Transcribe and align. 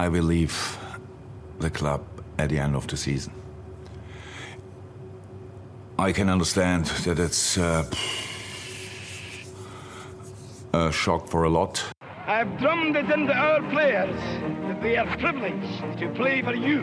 I 0.00 0.08
will 0.08 0.24
leave 0.24 0.78
the 1.58 1.68
club 1.68 2.02
at 2.38 2.48
the 2.48 2.58
end 2.58 2.74
of 2.74 2.86
the 2.86 2.96
season. 2.96 3.34
I 5.98 6.12
can 6.12 6.30
understand 6.30 6.86
that 7.04 7.18
it's 7.18 7.58
uh, 7.58 7.84
a 10.72 10.90
shock 10.90 11.28
for 11.28 11.44
a 11.44 11.50
lot. 11.50 11.84
I've 12.26 12.56
drummed 12.58 12.96
it 12.96 13.10
into 13.10 13.34
our 13.34 13.60
players 13.70 14.16
that 14.68 14.80
they 14.80 14.96
are 14.96 15.18
privileged 15.18 15.98
to 15.98 16.08
play 16.14 16.40
for 16.40 16.54
you. 16.54 16.80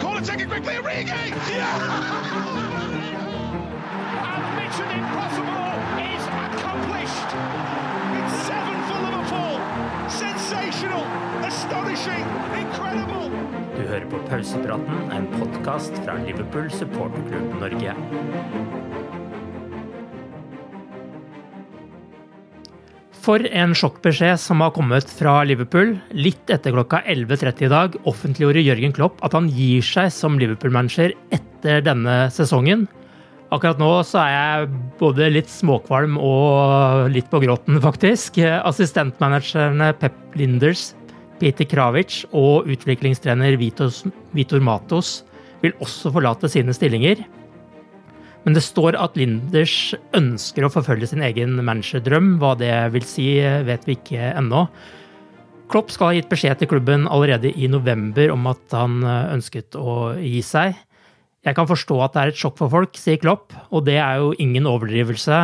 Call 0.00 0.16
it, 0.16 0.24
take 0.24 0.40
it 0.40 0.48
quickly, 0.48 0.74
Origi! 0.74 1.30
Yeah! 1.48 2.96
and 4.34 4.56
Mission 4.66 4.90
Impossible 4.98 5.69
på 14.10 14.18
Pausepraten, 14.26 15.10
en 15.14 15.26
podkast 15.38 15.94
fra 16.02 16.16
Liverpool 16.24 16.66
supporterklubb 16.74 17.52
Norge. 17.60 17.94
For 23.20 23.44
en 23.52 23.74
sjokkbeskjed 23.76 24.40
som 24.40 24.64
har 24.64 24.72
kommet 24.74 25.10
fra 25.12 25.42
Liverpool. 25.46 25.92
Litt 26.16 26.50
etter 26.50 26.74
klokka 26.74 27.02
11.30 27.04 27.66
i 27.68 27.70
dag 27.70 27.98
offentliggjorde 28.08 28.64
Jørgen 28.64 28.96
Klopp 28.96 29.20
at 29.26 29.36
han 29.36 29.50
gir 29.52 29.84
seg 29.84 30.08
som 30.14 30.40
Liverpool-manager 30.40 31.14
etter 31.36 31.84
denne 31.86 32.24
sesongen. 32.34 32.88
Akkurat 33.50 33.80
nå 33.82 33.90
så 34.06 34.22
er 34.22 34.32
jeg 34.32 34.70
både 35.00 35.26
litt 35.34 35.50
småkvalm 35.50 36.16
og 36.22 37.10
litt 37.14 37.30
på 37.30 37.42
gråten, 37.42 37.78
faktisk. 37.88 38.38
Assistentmanagerne 38.40 39.92
Pep 40.00 40.38
Linders, 40.38 40.92
Peter 41.40 41.66
Kravic 41.68 42.22
og 42.36 42.68
utviklingstrener 42.70 43.56
Vitos, 43.60 44.04
Vitor 44.36 44.60
Matos 44.62 45.20
vil 45.64 45.76
også 45.80 46.12
forlate 46.12 46.50
sine 46.52 46.74
stillinger. 46.76 47.22
Men 48.44 48.56
det 48.56 48.64
står 48.64 48.96
at 48.96 49.18
Linders 49.20 49.92
ønsker 50.16 50.64
å 50.64 50.72
forfølge 50.72 51.10
sin 51.10 51.24
egen 51.24 51.58
managerdrøm. 51.60 52.38
Hva 52.40 52.54
det 52.60 52.72
vil 52.94 53.04
si, 53.04 53.28
vet 53.66 53.84
vi 53.88 53.98
ikke 53.98 54.32
ennå. 54.32 54.64
Klopp 55.70 55.92
skal 55.94 56.10
ha 56.10 56.16
gitt 56.16 56.30
beskjed 56.30 56.58
til 56.60 56.70
klubben 56.72 57.04
allerede 57.06 57.52
i 57.52 57.68
november 57.70 58.32
om 58.34 58.48
at 58.50 58.74
han 58.74 59.04
ønsket 59.06 59.76
å 59.78 60.16
gi 60.18 60.40
seg. 60.42 60.78
Jeg 61.46 61.56
kan 61.56 61.68
forstå 61.68 62.00
at 62.04 62.16
det 62.16 62.22
er 62.22 62.32
et 62.32 62.40
sjokk 62.40 62.58
for 62.58 62.72
folk, 62.72 62.98
sier 63.00 63.20
Klopp, 63.20 63.54
og 63.72 63.86
det 63.86 63.96
er 64.00 64.18
jo 64.20 64.34
ingen 64.42 64.66
overdrivelse. 64.68 65.36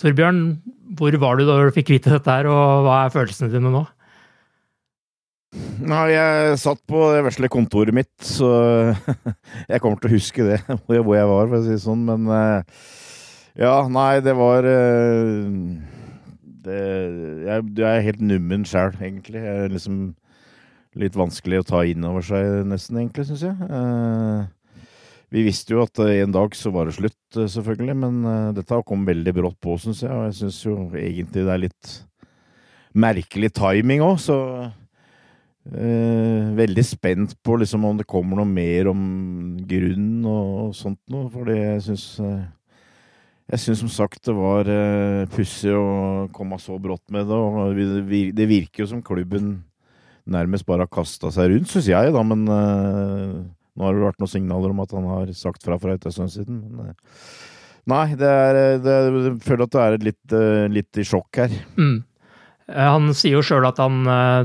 Torbjørn, 0.00 0.40
hvor 0.96 1.16
var 1.20 1.36
du 1.36 1.44
da 1.48 1.58
du 1.60 1.74
fikk 1.74 1.92
vite 1.96 2.12
dette 2.14 2.38
her, 2.38 2.48
og 2.48 2.86
hva 2.86 3.02
er 3.04 3.12
følelsene 3.12 3.52
dine 3.52 3.72
nå? 3.72 3.82
Nei, 5.86 6.06
jeg 6.10 6.54
satt 6.58 6.80
på 6.90 6.98
det 7.14 7.20
vesle 7.22 7.48
kontoret 7.52 7.94
mitt, 7.94 8.14
så 8.24 8.48
jeg 9.70 9.82
kommer 9.82 10.00
til 10.02 10.10
å 10.10 10.16
huske 10.16 10.46
det, 10.46 10.58
hvor 10.86 11.14
jeg 11.14 11.28
var, 11.30 11.46
for 11.46 11.58
å 11.58 11.62
si 11.62 11.74
det 11.76 11.82
sånn. 11.84 12.02
Men 12.08 12.26
ja, 13.54 13.74
nei, 13.92 14.18
det 14.24 14.34
var 14.34 14.66
det, 16.66 16.80
jeg, 17.46 17.66
jeg 17.78 17.86
er 17.86 18.06
helt 18.08 18.24
nummen 18.32 18.64
sjæl, 18.66 18.96
egentlig. 18.98 19.44
Jeg 19.44 19.66
er 19.66 19.74
liksom 19.76 20.00
litt 20.98 21.18
vanskelig 21.18 21.60
å 21.62 21.68
ta 21.68 21.84
inn 21.86 22.08
over 22.08 22.24
seg, 22.24 22.64
nesten, 22.66 22.98
egentlig, 23.04 23.28
syns 23.28 23.44
jeg. 23.46 23.54
Vi 25.34 25.44
visste 25.46 25.74
jo 25.76 25.84
at 25.84 26.00
en 26.02 26.34
dag 26.34 26.56
så 26.56 26.72
var 26.74 26.88
det 26.88 26.96
slutt, 26.96 27.20
selvfølgelig, 27.36 27.96
men 28.02 28.18
dette 28.56 28.80
kom 28.88 29.06
veldig 29.06 29.36
brått 29.38 29.60
på, 29.62 29.76
syns 29.82 30.02
jeg. 30.02 30.10
Og 30.10 30.26
jeg 30.30 30.38
syns 30.40 30.58
jo 30.64 30.74
egentlig 30.98 31.46
det 31.46 31.54
er 31.54 31.62
litt 31.68 31.94
merkelig 32.96 33.52
timing 33.54 34.02
òg, 34.02 34.18
så 34.24 34.40
Eh, 35.66 36.50
veldig 36.54 36.84
spent 36.86 37.32
på 37.42 37.56
liksom 37.58 37.84
om 37.88 37.96
det 37.98 38.06
kommer 38.06 38.38
noe 38.38 38.46
mer 38.46 38.86
om 38.92 39.00
grunn 39.66 40.20
og, 40.22 40.50
og 40.66 40.76
sånt 40.78 41.00
noe, 41.10 41.26
fordi 41.32 41.56
jeg 41.58 41.80
syns 41.88 42.04
eh, 42.22 42.44
Jeg 43.50 43.62
syns 43.64 43.80
som 43.82 43.90
sagt 43.90 44.28
det 44.28 44.34
var 44.36 44.70
eh, 44.70 45.24
pussig 45.34 45.74
å 45.74 46.28
komme 46.34 46.60
så 46.62 46.78
brått 46.82 47.10
med 47.14 47.26
det, 47.26 47.34
og 47.34 47.74
det 48.38 48.46
virker 48.46 48.84
jo 48.84 48.92
som 48.94 49.02
klubben 49.02 49.56
nærmest 50.26 50.66
bare 50.66 50.86
har 50.86 50.90
kasta 50.90 51.30
seg 51.34 51.52
rundt, 51.52 51.70
syns 51.70 51.90
jeg, 51.90 52.14
da, 52.14 52.22
men 52.26 52.46
eh, 52.50 53.36
nå 53.76 53.86
har 53.86 53.94
det 53.94 54.06
vært 54.06 54.22
noen 54.22 54.32
signaler 54.32 54.72
om 54.72 54.82
at 54.82 54.94
han 54.96 55.06
har 55.10 55.30
sagt 55.36 55.66
fra 55.66 55.78
for 55.82 55.92
en 55.92 56.12
stund 56.14 56.32
siden. 56.32 56.62
Men, 56.72 56.90
eh, 56.90 57.22
nei, 57.92 58.06
det 58.18 58.30
er, 58.30 58.60
det, 58.82 58.96
jeg 58.96 59.38
føler 59.46 59.66
at 59.66 59.74
det 59.74 59.84
er 59.84 59.98
litt, 60.10 60.36
eh, 60.38 60.66
litt 60.72 61.02
i 61.02 61.06
sjokk 61.06 61.42
her. 61.42 61.58
Mm. 61.78 61.98
Han 62.66 63.12
sier 63.14 63.36
jo 63.36 63.44
sjøl 63.46 63.62
at 63.68 63.78
han 63.78 64.00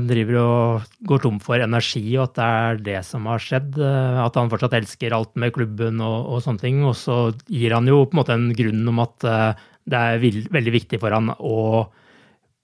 driver 0.06 0.36
og 0.38 0.90
går 1.10 1.22
tom 1.24 1.40
for 1.42 1.58
energi, 1.58 2.04
og 2.14 2.28
at 2.28 2.36
det 2.36 2.44
er 2.46 2.82
det 2.86 3.00
som 3.08 3.26
har 3.26 3.42
skjedd. 3.42 3.80
At 3.82 4.38
han 4.38 4.52
fortsatt 4.52 4.76
elsker 4.78 5.16
alt 5.16 5.32
med 5.34 5.50
klubben 5.56 5.98
og, 5.98 6.28
og 6.30 6.44
sånne 6.44 6.62
ting. 6.62 6.84
Og 6.86 6.94
så 7.00 7.16
gir 7.50 7.74
han 7.74 7.90
jo 7.90 8.04
på 8.04 8.14
en 8.14 8.20
måte 8.20 8.36
en 8.36 8.52
grunn 8.54 8.86
om 8.92 9.02
at 9.02 9.26
det 9.26 9.98
er 9.98 10.22
veldig 10.54 10.74
viktig 10.76 11.02
for 11.02 11.10
han 11.16 11.32
å 11.34 11.58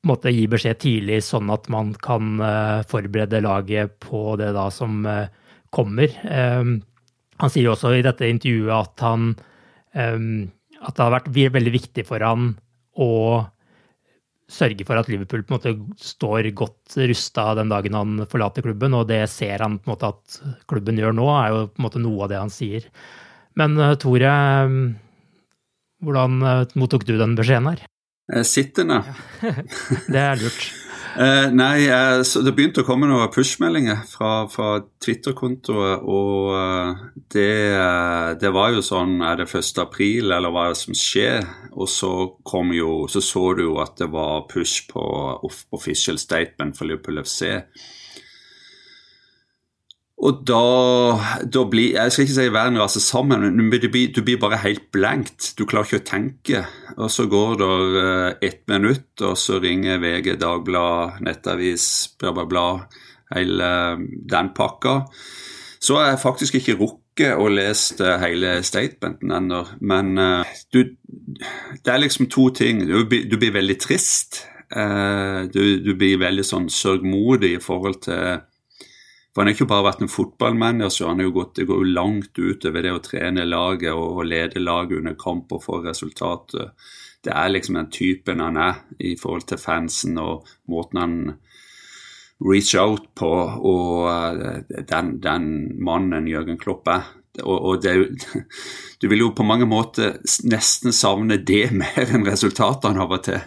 måte 0.07 0.31
gi 0.31 0.47
beskjed 0.47 0.79
tidlig, 0.79 1.19
sånn 1.27 1.51
at 1.51 1.67
man 1.75 1.91
kan 2.07 2.39
forberede 2.87 3.43
laget 3.43 3.99
på 4.07 4.37
det 4.39 4.53
da 4.55 4.69
som 4.71 5.03
kommer. 5.75 6.15
Han 6.23 7.51
sier 7.51 7.75
også 7.75 7.97
i 7.99 8.07
dette 8.07 8.31
intervjuet 8.31 8.79
at 8.79 9.07
han 9.09 9.33
at 10.79 10.95
det 10.95 11.03
har 11.03 11.15
vært 11.19 11.31
veldig 11.35 11.73
viktig 11.75 12.07
for 12.07 12.23
han 12.23 12.53
å 12.95 13.11
sørge 14.49 14.87
for 14.89 14.97
at 14.97 15.11
Liverpool 15.13 15.45
på 15.45 15.53
en 15.53 15.59
måte 15.59 15.75
står 16.01 16.49
godt 16.57 16.97
rusta 17.11 17.51
den 17.59 17.73
dagen 17.73 17.97
han 17.99 18.25
forlater 18.31 18.65
klubben, 18.65 18.97
og 18.97 19.09
det 19.11 19.23
ser 19.33 19.65
han 19.65 19.77
på 19.79 19.91
en 19.91 19.95
måte 19.95 20.13
at 20.15 20.39
klubben 20.71 21.01
gjør 21.01 21.17
nå, 21.17 21.29
er 21.37 21.53
jo 21.53 21.67
på 21.69 21.83
en 21.83 21.89
måte 21.89 22.03
noe 22.03 22.25
av 22.25 22.33
det 22.33 22.41
han 22.41 22.53
sier. 22.53 22.89
Men 23.59 23.77
Tore, 24.01 24.33
hvordan 26.05 26.41
mottok 26.79 27.05
du 27.09 27.17
den 27.21 27.37
beskjeden 27.39 27.73
her? 27.73 27.87
Sittende. 28.45 29.03
det 30.13 30.21
er 30.21 30.41
lurt. 30.41 30.88
Uh, 31.17 31.49
nei, 31.55 31.87
uh, 31.89 32.21
det 32.21 32.53
begynte 32.55 32.83
å 32.85 32.87
komme 32.87 33.09
noen 33.09 33.31
push-meldinger 33.33 34.03
fra, 34.11 34.33
fra 34.53 34.69
Twitter-kontoet, 35.03 36.05
og 36.05 36.51
uh, 36.53 37.01
det, 37.33 37.55
det, 38.43 38.51
var 38.55 38.75
jo 38.77 38.85
sånn 38.85 39.19
Er 39.25 39.41
det 39.41 39.49
1. 39.49 39.81
april, 39.83 40.33
eller 40.35 40.53
hva 40.53 40.69
er 40.69 40.75
det 40.75 40.81
som 40.83 40.99
skjer? 40.99 41.47
Og 41.79 41.89
så 41.91 42.13
kom 42.47 42.73
jo 42.77 43.07
Så 43.11 43.23
så 43.25 43.45
du 43.57 43.65
jo 43.67 43.79
at 43.83 43.97
det 44.01 44.11
var 44.13 44.47
push 44.51 44.89
på 44.91 45.03
official 45.77 46.19
statement 46.21 46.77
for 46.79 46.89
Liverpool 46.89 47.23
FC. 47.25 47.59
Og 50.19 50.41
da, 50.47 50.63
da, 51.47 51.63
blir 51.71 51.95
Jeg 51.95 52.13
skal 52.13 52.25
ikke 52.27 52.35
si 52.35 52.47
verden 52.51 52.81
raser 52.81 53.03
sammen, 53.03 53.45
men 53.55 53.71
du 53.71 53.87
blir, 53.87 54.11
du 54.11 54.23
blir, 54.27 54.41
bare 54.43 54.59
helt 54.65 54.89
blankt. 54.95 55.53
Du 55.59 55.65
klarer 55.69 55.87
ikke 55.87 56.03
å 56.03 56.09
tenke. 56.09 56.63
Og 56.97 57.11
så 57.15 57.29
går 57.31 57.59
det 57.61 57.69
uh, 57.95 58.31
ett 58.43 58.65
minutt, 58.71 59.13
og 59.23 59.37
så 59.39 59.61
ringer 59.63 60.03
VG, 60.03 60.35
Dagblad, 60.43 61.21
Nettavis, 61.23 62.17
bla, 62.19 62.35
bla, 62.35 62.49
bla. 62.51 62.67
Hele 63.31 63.71
den 64.33 64.51
pakka. 64.57 65.05
Så 65.79 66.01
har 66.01 66.11
jeg 66.11 66.23
faktisk 66.25 66.59
ikke 66.59 66.79
rukket 66.81 67.39
å 67.39 67.47
lese 67.53 68.17
hele 68.19 68.57
statementen 68.67 69.37
ennå. 69.39 69.63
Men 69.87 70.13
uh, 70.19 70.59
du, 70.75 70.83
det 71.79 71.95
er 71.95 72.03
liksom 72.03 72.27
to 72.27 72.51
ting. 72.51 72.83
Du, 72.91 73.05
du 73.07 73.39
blir 73.39 73.55
veldig 73.55 73.81
trist. 73.87 74.43
Du, 74.69 75.63
du, 75.81 75.95
blir 75.97 76.19
veldig 76.21 76.43
sånn 76.45 76.67
sørgmodig 76.69 77.55
i 77.55 77.61
forhold 77.65 78.03
til 78.05 78.43
for 79.39 79.45
Han 79.45 79.53
har 79.53 79.55
ikke 79.55 79.71
bare 79.71 79.85
vært 79.87 80.01
en 80.03 80.11
fotballmanager, 80.11 81.07
han 81.07 81.21
har 81.21 81.29
jo 81.29 81.33
gått, 81.37 81.53
det 81.61 81.69
går 81.69 81.83
jo 81.85 81.93
langt 81.95 82.39
utover 82.43 82.83
det 82.83 82.91
å 82.91 83.03
trene 83.05 83.45
laget 83.47 83.93
og, 83.95 84.25
lede 84.27 84.59
laget 84.59 84.99
under 84.99 85.15
kamp 85.15 85.53
og 85.55 85.61
få 85.63 85.77
resultatet. 85.85 86.73
Det 87.23 87.31
er 87.31 87.53
liksom 87.53 87.79
den 87.79 87.91
typen 87.95 88.43
han 88.43 88.59
er 88.59 88.81
i 88.99 89.13
forhold 89.15 89.47
til 89.47 89.61
fansen 89.63 90.19
og 90.19 90.49
måten 90.67 90.99
han 90.99 91.15
reach 92.51 92.73
out 92.83 93.07
på, 93.15 93.31
og 93.31 94.11
eh, 94.11 94.83
den, 94.91 95.13
den 95.23 95.47
mannen 95.87 96.27
Jørgen 96.27 96.59
Klopp 96.59 96.91
er. 96.91 97.07
Og, 97.39 97.55
og 97.63 97.87
det, 97.87 97.95
du 99.01 99.07
vil 99.07 99.23
jo 99.23 99.31
på 99.39 99.47
mange 99.47 99.71
måter 99.71 100.19
nesten 100.51 100.91
savne 100.91 101.39
det 101.39 101.69
mer 101.79 102.11
enn 102.11 102.27
resultatene 102.27 103.07
av 103.07 103.15
og 103.21 103.23
til. 103.31 103.39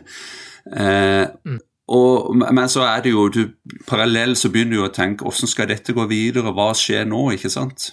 Eh, 0.71 1.27
mm. 1.27 1.59
Og, 1.91 2.31
men 2.39 2.69
så 2.71 2.85
er 2.87 3.03
det 3.03 3.11
jo 3.11 3.25
du, 3.33 3.41
Parallell 3.89 4.37
så 4.39 4.51
begynner 4.53 4.79
du 4.79 4.85
å 4.85 4.93
tenke 4.95 5.27
hvordan 5.27 5.49
skal 5.51 5.67
dette 5.71 5.95
gå 5.95 6.05
videre, 6.07 6.53
hva 6.55 6.71
skjer 6.77 7.03
nå, 7.09 7.25
ikke 7.35 7.51
sant? 7.51 7.89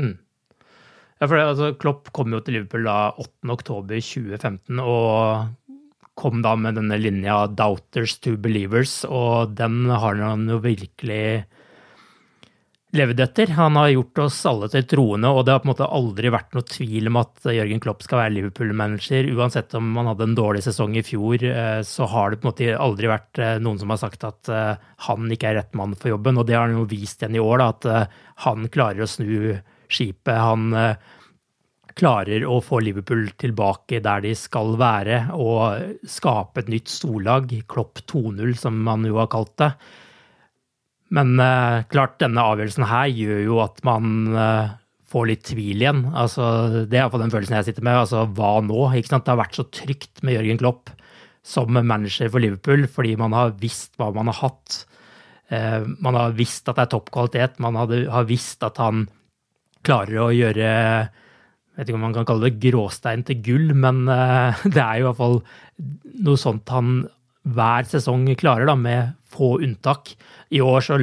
Mm. 0.00 0.16
Ja, 1.22 1.28
for 1.28 1.36
det, 1.36 1.44
altså, 1.52 1.72
Klopp 1.78 2.10
kom 2.16 2.34
jo 2.34 2.40
til 2.42 2.58
Liverpool 2.58 2.88
da 2.88 3.12
8.10.2015 3.22 4.80
og 4.82 5.52
kom 6.18 6.42
da 6.44 6.56
med 6.58 6.76
denne 6.76 6.98
linja 7.00 7.46
'Doubters 7.48 8.18
to 8.20 8.34
Believers', 8.36 9.04
og 9.08 9.54
den 9.56 9.86
har 9.88 10.18
han 10.18 10.48
jo 10.50 10.58
virkelig 10.64 11.44
levd 12.96 13.20
etter. 13.24 13.52
Han 13.56 13.76
har 13.76 13.88
gjort 13.88 14.20
oss 14.26 14.38
alle 14.48 14.68
til 14.72 14.84
troende, 14.88 15.30
og 15.32 15.46
det 15.46 15.54
har 15.54 15.62
på 15.62 15.68
en 15.68 15.72
måte 15.72 15.88
aldri 15.96 16.32
vært 16.32 16.52
noe 16.56 16.66
tvil 16.68 17.08
om 17.08 17.18
at 17.22 17.48
Jørgen 17.56 17.80
Klopp 17.82 18.04
skal 18.04 18.20
være 18.20 18.34
Liverpool-manager. 18.36 19.30
Uansett 19.32 19.72
om 19.78 19.88
han 19.96 20.10
hadde 20.10 20.28
en 20.28 20.36
dårlig 20.36 20.64
sesong 20.66 20.98
i 21.00 21.04
fjor, 21.06 21.46
eh, 21.48 21.80
så 21.88 22.08
har 22.12 22.30
det 22.30 22.42
på 22.42 22.46
en 22.46 22.52
måte 22.52 22.68
aldri 22.76 23.10
vært 23.12 23.40
eh, 23.40 23.56
noen 23.64 23.80
som 23.80 23.94
har 23.94 24.02
sagt 24.02 24.28
at 24.28 24.52
eh, 24.52 24.84
han 25.08 25.32
ikke 25.32 25.50
er 25.50 25.58
rett 25.62 25.74
mann 25.78 25.96
for 25.96 26.12
jobben, 26.12 26.38
og 26.40 26.46
det 26.48 26.58
har 26.58 26.68
han 26.68 26.82
jo 26.82 26.90
vist 26.90 27.24
igjen 27.24 27.40
i 27.40 27.42
år, 27.42 27.64
da, 27.64 27.72
at 27.72 28.14
han 28.44 28.68
klarer 28.72 29.06
å 29.06 29.10
snu 29.10 29.34
skipet. 29.92 30.36
Han 30.36 30.76
klarer 31.96 32.44
å 32.48 32.60
få 32.64 32.80
Liverpool 32.80 33.26
tilbake 33.40 34.00
der 34.04 34.22
de 34.24 34.36
skal 34.36 34.76
være, 34.80 35.24
og 35.32 36.06
skape 36.08 36.62
et 36.62 36.72
nytt 36.72 36.92
storlag, 36.92 37.52
Klopp 37.68 38.04
2-0, 38.04 38.56
som 38.60 38.80
man 38.84 39.04
jo 39.08 39.20
har 39.20 39.32
kalt 39.32 39.56
det. 39.60 39.72
Men 41.12 41.34
uh, 41.40 41.82
klart, 41.92 42.16
denne 42.22 42.44
avgjørelsen 42.52 42.86
her 42.88 43.10
gjør 43.12 43.42
jo 43.44 43.58
at 43.64 43.82
man 43.84 44.32
uh, 44.32 44.72
får 45.12 45.28
litt 45.28 45.44
tvil 45.50 45.84
igjen. 45.84 46.06
Altså, 46.16 46.46
det 46.88 46.96
er 46.96 47.04
iallfall 47.04 47.26
den 47.26 47.34
følelsen 47.34 47.58
jeg 47.58 47.68
sitter 47.68 47.84
med. 47.84 48.00
Altså, 48.04 48.24
hva 48.38 48.54
nå? 48.64 48.86
Ikke 48.96 49.12
sant? 49.12 49.26
Det 49.26 49.34
har 49.34 49.42
vært 49.42 49.58
så 49.60 49.66
trygt 49.68 50.24
med 50.24 50.38
Jørgen 50.38 50.62
Klopp 50.62 50.92
som 51.44 51.74
manager 51.74 52.30
for 52.30 52.42
Liverpool, 52.42 52.86
fordi 52.88 53.16
man 53.18 53.34
har 53.36 53.56
visst 53.60 53.96
hva 54.00 54.12
man 54.14 54.30
har 54.32 54.40
hatt. 54.40 54.84
Uh, 55.52 55.84
man 56.00 56.16
har 56.16 56.38
visst 56.38 56.70
at 56.70 56.78
det 56.78 56.86
er 56.86 56.94
topp 56.94 57.12
kvalitet. 57.12 57.60
Man 57.60 57.76
hadde, 57.76 58.06
har 58.12 58.30
visst 58.30 58.64
at 58.64 58.80
han 58.80 59.04
klarer 59.84 60.28
å 60.28 60.30
gjøre 60.32 60.70
jeg 61.72 61.80
vet 61.80 61.88
ikke 61.88 61.96
om 61.96 62.02
man 62.04 62.12
kan 62.14 62.26
kalle 62.28 62.50
det 62.50 62.60
gråstein 62.60 63.22
til 63.24 63.38
gull, 63.42 63.70
men 63.72 64.04
det 64.74 64.76
er 64.76 65.00
jo 65.00 65.06
i 65.06 65.06
hvert 65.06 65.18
fall 65.18 65.38
noe 66.20 66.38
sånt 66.38 66.68
han 66.68 67.00
hver 67.48 67.88
sesong 67.88 68.26
klarer, 68.38 68.68
da, 68.68 68.76
med 68.78 69.16
få 69.32 69.54
unntak. 69.64 70.14
I 70.52 70.60
år 70.64 70.84
så, 70.84 70.98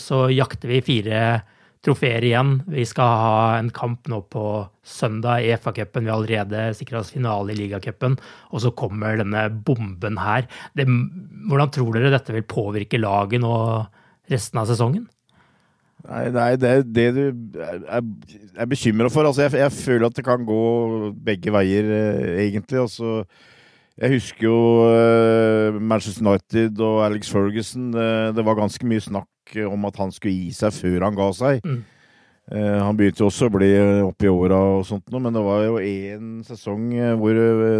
så 0.00 0.26
jakter 0.32 0.70
vi 0.70 0.84
fire 0.86 1.22
trofeer 1.82 2.24
igjen. 2.24 2.60
Vi 2.70 2.84
skal 2.86 3.16
ha 3.22 3.38
en 3.58 3.70
kamp 3.74 4.06
nå 4.10 4.22
på 4.30 4.44
søndag 4.86 5.42
i 5.42 5.54
FA-cupen. 5.58 6.04
Vi 6.04 6.12
har 6.12 6.20
allerede 6.20 6.76
sikra 6.78 7.00
oss 7.02 7.10
finale 7.14 7.54
i 7.54 7.58
ligacupen. 7.58 8.14
Og 8.54 8.62
så 8.62 8.70
kommer 8.78 9.18
denne 9.18 9.48
bomben 9.66 10.20
her. 10.22 10.46
Det, 10.78 10.86
hvordan 11.48 11.74
tror 11.74 11.98
dere 11.98 12.14
dette 12.14 12.36
vil 12.36 12.46
påvirke 12.46 13.02
laget 13.02 13.42
nå 13.42 13.56
resten 14.30 14.62
av 14.62 14.70
sesongen? 14.70 15.08
Nei, 16.02 16.24
nei 16.34 16.48
det 16.58 16.70
er 16.70 16.82
det 16.82 17.08
du 17.14 17.22
er, 17.62 18.66
bekymra 18.66 19.10
for. 19.12 19.26
Altså, 19.26 19.46
jeg, 19.46 19.58
jeg, 19.62 19.74
føler 19.74 20.08
at 20.08 20.18
det 20.18 20.26
kan 20.26 20.46
gå 20.46 20.62
begge 21.24 21.54
veier, 21.54 21.90
eh, 21.98 22.44
egentlig. 22.46 22.82
Altså, 22.86 23.22
jeg 24.00 24.14
husker 24.14 24.46
jo 24.46 24.58
uh, 24.88 25.76
Manchester 25.76 26.24
United 26.24 26.80
og 26.80 27.02
Alex 27.04 27.28
Ferguson. 27.32 27.90
Uh, 27.92 28.32
det 28.32 28.44
var 28.46 28.56
ganske 28.56 28.86
mye 28.88 29.04
snakk 29.04 29.56
om 29.68 29.88
at 29.88 29.98
han 30.00 30.14
skulle 30.14 30.32
gi 30.32 30.52
seg 30.56 30.72
før 30.72 31.08
han 31.08 31.18
ga 31.18 31.28
seg. 31.36 31.66
Mm. 31.66 31.82
Uh, 32.52 32.78
han 32.80 32.96
begynte 32.98 33.22
jo 33.22 33.28
også 33.28 33.50
å 33.50 33.54
bli 33.54 33.68
oppi 34.06 34.30
åra 34.32 34.58
og 34.78 34.86
sånt 34.88 35.12
noe, 35.12 35.22
men 35.22 35.36
det 35.36 35.44
var 35.44 35.66
jo 35.66 35.76
én 35.78 36.40
sesong 36.46 36.88
hvor 37.20 37.36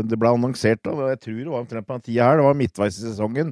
det 0.06 0.18
ble 0.20 0.34
annonsert, 0.36 0.82
da, 0.84 1.08
jeg 1.14 1.22
tror 1.24 1.40
det 1.40 1.50
var 1.54 1.64
omtrent 1.64 1.88
på 1.88 1.96
den 1.96 2.04
tida 2.06 2.28
her, 2.28 2.38
det 2.38 2.46
var 2.46 2.60
midtveis 2.60 3.00
i 3.00 3.08
sesongen, 3.08 3.50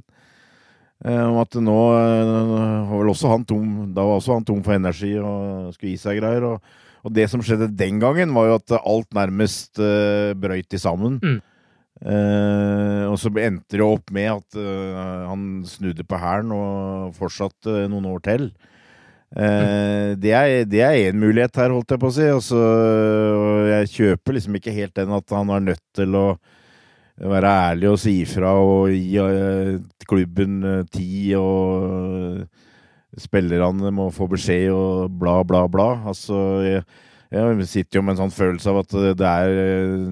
om 1.00 1.40
at 1.40 1.56
nå 1.64 1.78
var 1.80 2.92
vel 2.92 3.10
også 3.10 3.30
han 3.32 3.44
tom 3.48 3.68
Da 3.96 4.04
var 4.04 4.18
også 4.18 4.34
han 4.36 4.44
tom 4.44 4.58
for 4.60 4.76
energi 4.76 5.14
og 5.16 5.70
skulle 5.72 5.94
gi 5.94 6.00
seg 6.02 6.18
greier. 6.20 6.44
Og, 6.44 6.74
og 7.08 7.14
det 7.16 7.24
som 7.32 7.40
skjedde 7.40 7.70
den 7.72 7.96
gangen, 8.02 8.34
var 8.36 8.50
jo 8.50 8.58
at 8.58 8.74
alt 8.76 9.08
nærmest 9.16 9.80
brøyt 9.80 10.76
i 10.76 10.82
sammen. 10.82 11.16
Mm. 11.24 11.38
Uh, 12.00 13.10
og 13.10 13.18
så 13.20 13.28
endte 13.42 13.76
det 13.76 13.84
opp 13.84 14.08
med 14.16 14.30
at 14.32 14.56
uh, 14.56 15.26
han 15.28 15.42
snudde 15.68 16.06
på 16.08 16.16
hælen 16.16 16.54
og 16.56 17.10
fortsatte 17.18 17.84
noen 17.92 18.06
år 18.08 18.22
til. 18.24 18.46
Uh, 19.36 20.16
det 20.16 20.32
er 20.32 20.96
én 20.96 21.20
mulighet 21.20 21.60
her, 21.60 21.74
holdt 21.74 21.92
jeg 21.92 22.00
på 22.00 22.08
å 22.08 22.14
si. 22.16 22.24
Altså, 22.24 22.62
jeg 23.68 23.92
kjøper 23.96 24.38
liksom 24.38 24.56
ikke 24.56 24.74
helt 24.78 24.96
den 24.96 25.12
at 25.18 25.36
han 25.36 25.52
er 25.52 25.68
nødt 25.68 25.84
til 25.96 26.16
å 26.16 26.24
være 27.20 27.52
ærlig 27.68 27.90
og 27.90 28.00
si 28.00 28.14
ifra 28.22 28.54
og 28.56 28.88
gi 28.94 29.20
klubben 30.08 30.62
tid 30.88 31.34
og 31.36 32.46
spillerne 33.20 33.90
må 33.92 34.06
få 34.14 34.24
beskjed 34.30 34.70
og 34.72 35.18
bla, 35.20 35.42
bla, 35.44 35.66
bla. 35.68 35.90
Altså, 36.08 36.38
jeg, 36.64 36.86
jeg 37.30 37.66
sitter 37.70 38.00
jo 38.00 38.04
med 38.04 38.16
en 38.16 38.24
sånn 38.24 38.34
følelse 38.34 38.72
av 38.72 38.80
at 38.82 38.94
det 39.20 39.26
er 39.28 39.58
eh, 39.62 40.06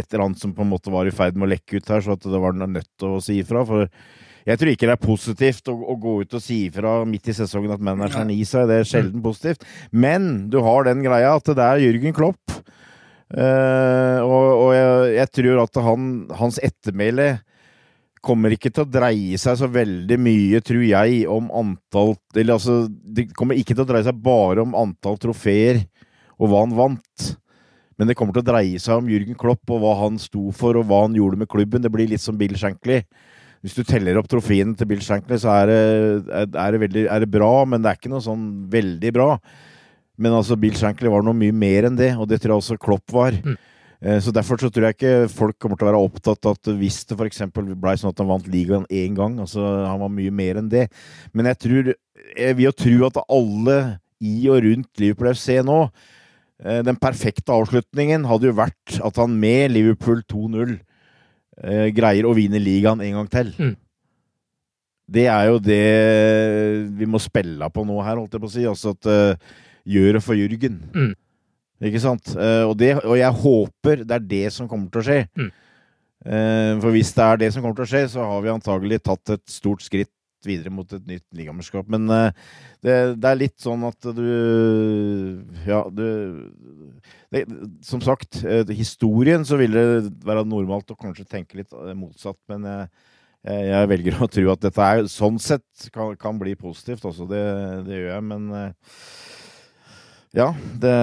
et 0.00 0.06
eller 0.10 0.24
annet 0.24 0.42
som 0.42 0.54
på 0.54 0.64
en 0.64 0.72
måte 0.72 0.90
var 0.90 1.06
i 1.06 1.14
ferd 1.14 1.38
med 1.38 1.46
å 1.46 1.52
lekke 1.52 1.78
ut 1.78 1.92
her, 1.92 2.02
så 2.02 2.16
at 2.16 2.26
det 2.26 2.40
var 2.42 2.58
nødt 2.58 2.90
til 2.98 3.14
å 3.14 3.22
si 3.22 3.38
ifra. 3.38 3.62
For 3.68 3.86
jeg 4.46 4.58
tror 4.58 4.72
ikke 4.72 4.88
det 4.90 4.96
er 4.96 5.02
positivt 5.02 5.70
å, 5.70 5.76
å 5.78 5.94
gå 6.02 6.16
ut 6.22 6.36
og 6.38 6.42
si 6.42 6.64
ifra 6.66 6.98
midt 7.06 7.30
i 7.30 7.36
sesongen 7.38 7.74
at 7.74 7.82
manageren 7.86 8.34
i 8.34 8.42
seg. 8.46 8.66
Det 8.70 8.80
er 8.80 8.90
sjelden 8.90 9.22
positivt. 9.22 9.66
Men 9.94 10.48
du 10.50 10.58
har 10.66 10.86
den 10.86 11.06
greia 11.06 11.36
at 11.38 11.50
det 11.50 11.66
er 11.70 11.82
Jørgen 11.86 12.14
Klopp. 12.16 12.58
Uh, 13.26 14.22
og, 14.22 14.44
og 14.62 14.68
jeg, 14.70 15.14
jeg, 15.16 15.30
tror 15.34 15.64
at 15.64 15.78
han, 15.82 16.02
hans 16.38 16.60
ettermæle 16.62 17.32
kommer 18.22 18.54
ikke 18.54 18.70
til 18.70 18.84
å 18.84 18.90
dreie 18.90 19.38
seg 19.38 19.58
så 19.58 19.66
veldig 19.70 20.18
mye, 20.22 20.60
tror 20.62 20.84
jeg, 20.86 21.24
om 21.30 21.50
antall 21.54 22.14
Eller 22.34 22.54
altså, 22.54 22.84
det 22.86 23.32
kommer 23.38 23.58
ikke 23.58 23.74
til 23.74 23.82
å 23.82 23.88
dreie 23.88 24.06
seg 24.06 24.22
bare 24.22 24.62
om 24.62 24.78
antall 24.78 25.18
trofeer 25.22 25.82
og 26.40 26.50
hva 26.50 26.62
han 26.64 26.76
vant. 26.76 27.28
Men 27.96 28.10
det 28.10 28.16
kommer 28.18 28.36
til 28.36 28.44
å 28.44 28.50
dreie 28.50 28.80
seg 28.82 29.00
om 29.00 29.08
Jürgen 29.08 29.38
Klopp 29.40 29.72
og 29.72 29.80
hva 29.82 29.94
han 30.02 30.18
sto 30.20 30.50
for, 30.56 30.76
og 30.76 30.88
hva 30.88 31.06
han 31.06 31.16
gjorde 31.16 31.40
med 31.40 31.50
klubben. 31.50 31.84
Det 31.84 31.92
blir 31.92 32.10
litt 32.10 32.24
som 32.24 32.36
Bill 32.38 32.56
Shankly. 32.58 33.00
Hvis 33.64 33.76
du 33.78 33.86
teller 33.88 34.18
opp 34.20 34.28
trofeene 34.30 34.76
til 34.76 34.88
Bill 34.90 35.00
Shankly, 35.02 35.38
så 35.42 35.54
er 35.54 35.70
det, 35.70 35.78
er, 36.44 36.74
det 36.74 36.82
veldig, 36.84 37.06
er 37.10 37.24
det, 37.24 37.30
bra, 37.32 37.54
men 37.66 37.82
det 37.82 37.90
er 37.90 37.98
ikke 37.98 38.12
noe 38.12 38.24
sånn 38.24 38.44
veldig 38.70 39.14
bra. 39.16 39.30
Men 40.20 40.36
altså, 40.36 40.58
Bill 40.60 40.76
Shankly 40.76 41.10
var 41.12 41.24
noe 41.24 41.36
mye 41.36 41.56
mer 41.56 41.88
enn 41.88 41.96
det, 41.98 42.12
og 42.20 42.28
det 42.30 42.42
tror 42.42 42.54
jeg 42.54 42.62
også 42.62 42.78
Klopp 42.84 43.16
var. 43.16 43.36
Mm. 43.40 43.56
Eh, 44.00 44.18
så 44.20 44.32
Derfor 44.34 44.60
så 44.60 44.68
tror 44.70 44.90
jeg 44.90 44.98
ikke 44.98 45.28
folk 45.32 45.58
kommer 45.58 45.80
til 45.80 45.88
å 45.88 45.90
være 45.90 46.02
opptatt 46.04 46.48
av 46.48 46.56
at 46.58 46.72
hvis 46.78 47.00
det 47.08 47.16
f.eks. 47.16 47.46
ble 47.56 47.94
sånn 47.96 48.12
at 48.12 48.20
han 48.20 48.28
vant 48.28 48.50
ligaen 48.52 48.84
én 48.92 49.16
gang 49.16 49.38
altså 49.40 49.62
Han 49.88 50.02
var 50.04 50.12
mye 50.12 50.34
mer 50.34 50.60
enn 50.60 50.68
det. 50.72 50.86
Men 51.32 51.48
jeg 51.52 51.60
tror 51.64 51.94
Jeg 52.36 52.58
vil 52.58 52.68
jo 52.68 52.76
tro 52.76 52.96
at 53.08 53.22
alle 53.24 53.78
i 54.20 54.48
og 54.52 54.62
rundt 54.64 55.00
Liverpool 55.00 55.32
FC 55.32 55.58
nå 55.64 55.80
den 56.56 56.96
perfekte 56.96 57.52
avslutningen 57.52 58.24
hadde 58.24 58.48
jo 58.48 58.56
vært 58.56 58.94
at 59.04 59.18
han 59.20 59.34
med 59.36 59.74
Liverpool 59.74 60.22
2-0 60.24 60.78
eh, 61.62 61.88
greier 61.96 62.28
å 62.28 62.34
vinne 62.36 62.60
ligaen 62.62 63.02
en 63.04 63.20
gang 63.20 63.28
til. 63.32 63.52
Mm. 63.58 63.74
det 65.06 65.26
er 65.30 65.44
jo 65.50 65.60
det 65.62 65.84
vi 66.98 67.06
må 67.06 67.20
spille 67.22 67.68
på 67.70 67.84
nå 67.86 68.00
her, 68.02 68.18
holdt 68.18 68.34
jeg 68.34 68.42
på 68.42 68.50
å 68.50 68.54
si. 68.56 68.64
Altså 68.66 68.94
at 68.96 69.06
uh, 69.06 69.52
gjør 69.86 70.18
det 70.18 70.24
for 70.24 70.38
Jürgen. 70.38 70.80
Mm. 70.94 71.12
Ikke 71.86 72.02
sant? 72.02 72.32
Uh, 72.34 72.66
og, 72.66 72.74
det, 72.80 72.96
og, 73.04 73.14
jeg 73.20 73.40
håper 73.44 74.02
det 74.02 74.16
er 74.16 74.26
det 74.32 74.46
som 74.56 74.68
kommer 74.70 74.90
til 74.90 75.02
å 75.02 75.06
skje. 75.06 75.20
Mm. 75.38 75.52
Uh, 76.26 76.72
for 76.82 76.90
hvis 76.96 77.12
det 77.14 77.28
er 77.28 77.42
det 77.44 77.52
som 77.54 77.62
kommer 77.62 77.78
til 77.78 77.86
å 77.86 77.92
skje, 77.92 78.02
så 78.16 78.26
har 78.32 78.42
vi 78.42 78.54
antagelig 78.54 79.02
tatt 79.04 79.36
et 79.36 79.44
stort 79.50 79.84
skritt 79.84 80.15
videre 80.46 80.72
mot 80.72 80.92
et 80.96 81.08
nytt 81.08 81.24
ligamesterskap. 81.36 81.90
Men 81.92 82.06
det, 82.08 82.94
det, 83.18 83.26
er 83.28 83.40
litt 83.40 83.58
sånn 83.62 83.84
at 83.88 84.08
du 84.16 84.26
Ja, 85.66 85.82
du 85.90 86.06
det, 87.34 87.44
Som 87.86 88.00
sagt, 88.04 88.40
historien 88.70 89.44
så 89.46 89.58
vil 89.60 89.74
det 89.76 89.86
være 90.26 90.46
normalt 90.48 90.94
å 90.94 90.98
kanskje 90.98 91.28
tenke 91.28 91.60
litt 91.60 91.74
motsatt, 91.98 92.40
men 92.50 92.66
jeg 92.70 92.88
Eh, 93.46 93.68
jeg 93.68 93.90
velger 93.92 94.18
å 94.18 94.26
tro 94.30 94.48
at 94.50 94.62
dette 94.64 94.82
er, 94.82 95.06
sånn 95.10 95.38
sett 95.42 95.88
kan, 95.94 96.16
kan 96.18 96.38
bli 96.40 96.56
positivt 96.58 97.04
også. 97.06 97.28
Det, 97.30 97.42
det, 97.86 98.00
gjør 98.00 98.08
jeg, 98.10 98.24
men 98.32 98.48
eh, 98.58 98.96
ja, 100.34 100.48
det, 100.82 100.94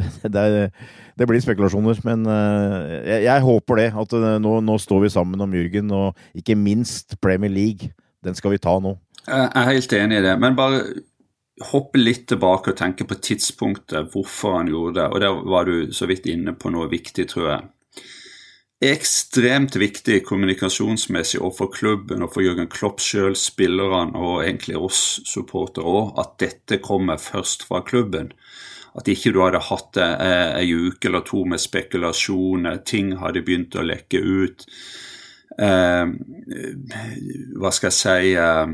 det, 0.34 0.70
det 1.18 1.28
blir 1.28 1.44
spekulasjoner. 1.44 2.02
Men 2.06 2.26
eh, 2.26 2.76
jeg, 3.10 3.24
jeg 3.28 3.46
håper 3.46 3.82
det. 3.82 3.88
At 4.04 4.16
nå, 4.42 4.56
nå, 4.64 4.78
står 4.80 5.06
vi 5.06 5.14
sammen 5.14 5.44
om 5.44 5.56
Jürgen, 5.56 5.92
og 5.94 6.38
ikke 6.38 6.58
minst 6.58 7.18
Premier 7.24 7.52
League. 7.52 7.92
Den 8.22 8.38
skal 8.38 8.54
vi 8.54 8.62
ta 8.62 8.78
nå. 8.80 8.96
Jeg 9.26 9.48
er 9.48 9.70
helt 9.70 9.96
enig 9.98 10.20
i 10.20 10.26
det. 10.26 10.36
Men 10.42 10.58
bare 10.58 10.82
hoppe 11.68 12.00
litt 12.00 12.24
tilbake 12.30 12.72
og 12.72 12.78
tenke 12.78 13.06
på 13.06 13.20
tidspunktet, 13.22 14.10
hvorfor 14.14 14.58
han 14.58 14.72
gjorde 14.72 14.98
det. 15.00 15.08
Og 15.12 15.22
der 15.22 15.44
var 15.54 15.68
du 15.68 15.92
så 15.94 16.08
vidt 16.10 16.26
inne 16.30 16.56
på 16.58 16.72
noe 16.74 16.88
viktig, 16.90 17.28
tror 17.30 17.48
jeg 17.50 17.70
ekstremt 18.82 19.76
viktig 19.78 20.24
kommunikasjonsmessig 20.26 21.38
overfor 21.40 21.70
klubben 21.70 22.24
og 22.24 22.32
for 22.34 22.42
Jørgen 22.42 22.66
Klopp 22.70 23.02
sjøl, 23.02 23.36
spillerne 23.38 24.18
og 24.18 24.42
egentlig 24.42 24.78
oss 24.78 25.20
supportere 25.28 25.86
òg, 25.86 26.16
at 26.18 26.34
dette 26.42 26.80
kommer 26.82 27.20
først 27.22 27.68
fra 27.68 27.82
klubben. 27.86 28.32
At 28.98 29.08
ikke 29.08 29.32
du 29.32 29.40
hadde 29.40 29.62
hatt 29.64 29.92
det 29.96 30.08
ei 30.60 30.66
uke 30.72 31.08
eller 31.08 31.24
to 31.24 31.44
med 31.48 31.62
spekulasjoner, 31.62 32.82
ting 32.84 33.14
hadde 33.22 33.44
begynt 33.46 33.76
å 33.76 33.84
lekke 33.86 34.20
ut. 34.20 34.66
Eh, 35.58 36.12
hva 37.60 37.72
skal 37.72 37.90
jeg 37.90 37.96
si 37.98 38.30
eh, 38.40 38.70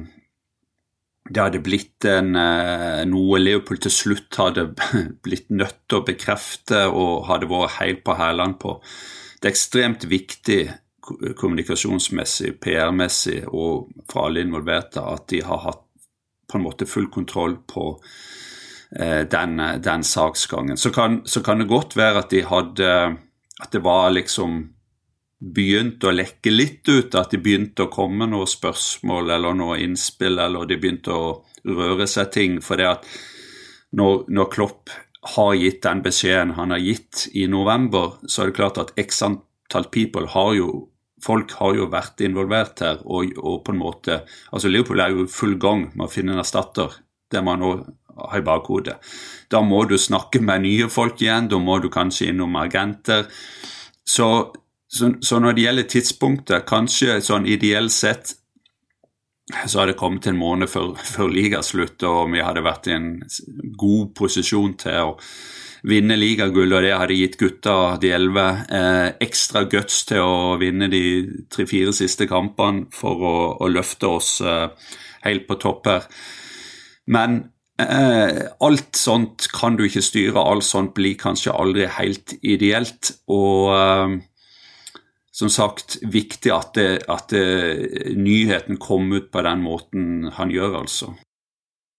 Det 1.27 1.43
hadde 1.43 1.59
blitt 1.59 2.07
en, 2.07 2.37
eh, 2.39 3.03
noe 3.11 3.41
Leopold 3.43 3.83
til 3.83 3.93
slutt 3.93 4.39
hadde 4.39 4.69
blitt 5.27 5.51
nødt 5.51 5.81
til 5.91 5.99
å 5.99 6.07
bekrefte 6.07 6.85
og 6.87 7.27
hadde 7.27 7.51
vært 7.51 7.81
helt 7.81 8.05
på 8.07 8.15
hælene 8.21 8.61
på 8.63 8.77
det 9.39 9.47
er 9.47 9.55
ekstremt 9.55 10.05
viktig 10.11 10.63
kommunikasjonsmessig, 11.39 12.57
PR-messig 12.61 13.45
og 13.47 13.93
for 14.11 14.27
alle 14.27 14.43
involverte 14.43 15.01
at 15.01 15.29
de 15.31 15.45
har 15.47 15.63
hatt 15.63 15.85
på 16.49 16.59
en 16.59 16.65
måte 16.65 16.89
full 16.89 17.07
kontroll 17.13 17.55
på 17.69 17.85
eh, 17.95 18.28
den, 18.89 19.59
den, 19.85 20.05
saksgangen. 20.05 20.79
Så 20.81 20.91
kan, 20.91 21.19
så 21.29 21.43
kan, 21.45 21.61
det 21.61 21.69
godt 21.69 21.93
være 21.97 22.23
at 22.23 22.31
de 22.33 22.41
hadde 22.49 22.93
At 23.61 23.75
det 23.75 23.83
var 23.85 24.15
liksom 24.15 24.63
begynt 25.39 26.03
å 26.05 26.13
lekke 26.15 26.51
litt 26.51 26.89
ut, 26.89 27.15
at 27.15 27.31
de 27.31 27.41
begynte 27.43 27.85
å 27.85 27.93
komme 27.93 28.27
noen 28.27 28.49
spørsmål 28.49 29.31
eller 29.37 29.55
noe 29.59 29.79
innspill, 29.83 30.39
eller 30.39 30.67
de 30.67 30.79
begynte 30.81 31.15
å 31.15 31.29
røre 31.69 32.07
seg 32.11 32.33
ting. 32.35 32.57
For 32.65 32.81
det 32.81 32.89
at 32.91 33.07
når, 33.99 34.25
når 34.29 34.51
Klopp 34.55 34.95
har 35.35 35.55
gitt 35.59 35.83
den 35.83 36.03
beskjeden 36.05 36.55
han 36.59 36.75
har 36.75 36.83
gitt 36.83 37.27
i 37.35 37.47
november, 37.51 38.19
så 38.27 38.43
er 38.43 38.51
det 38.51 38.59
klart 38.59 38.81
at 38.83 38.95
x 38.99 39.23
antall 39.27 39.91
people 39.95 40.29
har 40.35 40.55
jo 40.59 40.71
Folk 41.19 41.51
har 41.59 41.73
jo 41.75 41.89
vært 41.91 42.21
involvert 42.23 42.79
her, 42.79 43.01
og, 43.03 43.33
og 43.43 43.65
på 43.67 43.73
en 43.75 43.81
måte 43.81 44.21
altså 44.55 44.71
Liverpool 44.71 45.01
er 45.03 45.11
jo 45.11 45.25
i 45.25 45.33
full 45.33 45.57
gang 45.59 45.89
med 45.97 46.05
å 46.05 46.13
finne 46.13 46.31
en 46.31 46.39
erstatter. 46.39 46.95
Det 47.27 47.43
man 47.43 47.59
nå 47.59 47.73
har 48.19 48.41
i 48.41 48.47
bakhodet. 48.47 48.97
Da 49.51 49.63
må 49.65 49.85
du 49.89 49.97
snakke 49.99 50.43
med 50.45 50.65
nye 50.67 50.89
folk 50.93 51.23
igjen, 51.23 51.49
da 51.49 51.61
må 51.63 51.79
du 51.83 51.89
kanskje 51.93 52.33
innom 52.33 52.57
agenter. 52.61 53.29
Så, 54.05 54.29
så, 54.89 55.13
så 55.25 55.41
når 55.41 55.57
det 55.57 55.65
gjelder 55.67 55.89
tidspunktet, 55.95 56.67
kanskje 56.69 57.21
sånn 57.25 57.49
ideelt 57.49 57.95
sett 57.95 58.35
så 59.49 59.81
hadde 59.81 59.95
det 59.95 60.01
kommet 60.01 60.27
en 60.29 60.37
måned 60.37 60.69
før, 60.69 60.93
før 61.01 61.31
ligaslutt, 61.33 62.03
og 62.05 62.35
vi 62.35 62.43
hadde 62.45 62.65
vært 62.67 62.91
i 62.91 62.97
en 62.97 63.09
god 63.81 64.11
posisjon 64.19 64.75
til 64.83 65.13
å 65.13 65.15
vinne 65.89 66.19
ligagull, 66.19 66.75
og 66.75 66.85
det 66.85 66.97
hadde 66.99 67.17
gitt 67.17 67.39
gutta 67.41 67.75
de 68.03 68.11
elleve 68.13 68.47
eh, 68.75 69.07
ekstra 69.25 69.65
guts 69.71 70.03
til 70.09 70.25
å 70.25 70.57
vinne 70.61 70.91
de 70.93 71.03
tre-fire 71.53 71.95
siste 71.97 72.27
kampene 72.29 72.89
for 72.95 73.23
å, 73.25 73.37
å 73.63 73.71
løfte 73.71 74.11
oss 74.11 74.33
eh, 74.43 74.67
helt 75.25 75.47
på 75.49 75.59
topp 75.63 75.89
her. 75.89 76.11
Men 77.15 77.41
alt 77.79 78.99
sånt 78.99 79.47
kan 79.55 79.77
du 79.79 79.85
ikke 79.87 80.03
styre, 80.03 80.43
alt 80.43 80.67
sånt 80.67 80.97
blir 80.97 81.15
kanskje 81.21 81.55
aldri 81.55 81.87
helt 81.99 82.35
ideelt. 82.43 83.13
og 83.31 83.71
eh, 83.77 84.19
som 85.39 85.51
sagt 85.53 86.01
viktig 86.03 86.51
at, 86.51 86.73
det, 86.75 87.05
at 87.07 87.31
det, 87.31 88.15
nyheten 88.19 88.79
kom 88.83 89.07
ut 89.15 89.31
på 89.31 89.43
den 89.47 89.63
måten 89.63 90.31
han 90.35 90.51
gjør, 90.51 90.81
altså. 90.81 91.13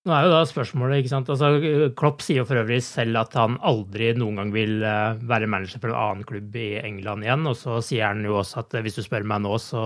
Nå 0.08 0.16
er 0.16 0.26
jo 0.26 0.32
da 0.34 0.42
spørsmålet, 0.48 1.02
ikke 1.02 1.12
sant? 1.12 1.30
Altså, 1.32 1.92
Klopp 2.00 2.24
sier 2.24 2.42
jo 2.42 2.48
for 2.50 2.60
øvrig 2.60 2.80
selv 2.84 3.20
at 3.20 3.36
han 3.38 3.60
aldri 3.68 4.14
noen 4.18 4.40
gang 4.42 4.52
vil 4.56 4.84
eh, 4.84 5.20
være 5.30 5.48
manager 5.52 5.84
for 5.84 5.92
en 5.94 6.00
annen 6.02 6.28
klubb 6.28 6.56
i 6.56 6.70
England 6.82 7.28
igjen. 7.28 7.46
Og 7.52 7.56
så 7.60 7.78
sier 7.86 8.08
han 8.10 8.24
jo 8.26 8.40
også 8.40 8.64
at 8.64 8.76
eh, 8.80 8.84
hvis 8.84 9.00
du 9.00 9.04
spør 9.06 9.28
meg 9.28 9.44
nå 9.44 9.60
så 9.62 9.84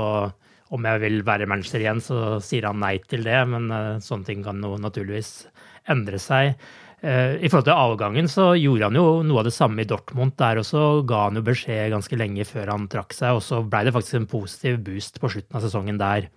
om 0.73 0.87
jeg 0.89 1.01
vil 1.03 1.19
være 1.25 1.49
manager 1.49 1.81
igjen, 1.81 2.01
så 2.01 2.39
sier 2.45 2.69
han 2.69 2.79
nei 2.81 2.95
til 3.09 3.25
det. 3.25 3.41
Men 3.49 3.69
sånne 4.01 4.29
ting 4.29 4.45
kan 4.45 4.61
jo 4.63 4.77
naturligvis 4.81 5.33
endre 5.89 6.19
seg. 6.21 6.53
Eh, 7.03 7.35
I 7.43 7.49
forhold 7.51 7.67
til 7.67 7.75
avgangen 7.75 8.29
så 8.31 8.53
gjorde 8.55 8.87
han 8.87 8.95
jo 8.95 9.07
noe 9.27 9.41
av 9.41 9.47
det 9.49 9.55
samme 9.55 9.83
i 9.83 9.87
Dortmund. 9.87 10.37
Der 10.39 10.61
også 10.61 11.03
ga 11.07 11.25
han 11.27 11.39
jo 11.39 11.43
beskjed 11.43 11.91
ganske 11.91 12.19
lenge 12.19 12.45
før 12.47 12.71
han 12.71 12.87
trakk 12.91 13.15
seg, 13.15 13.35
og 13.35 13.43
så 13.43 13.59
blei 13.67 13.83
det 13.87 13.95
faktisk 13.95 14.21
en 14.21 14.29
positiv 14.31 14.79
boost 14.85 15.19
på 15.19 15.31
slutten 15.35 15.59
av 15.59 15.65
sesongen 15.65 15.99
der. 15.99 16.29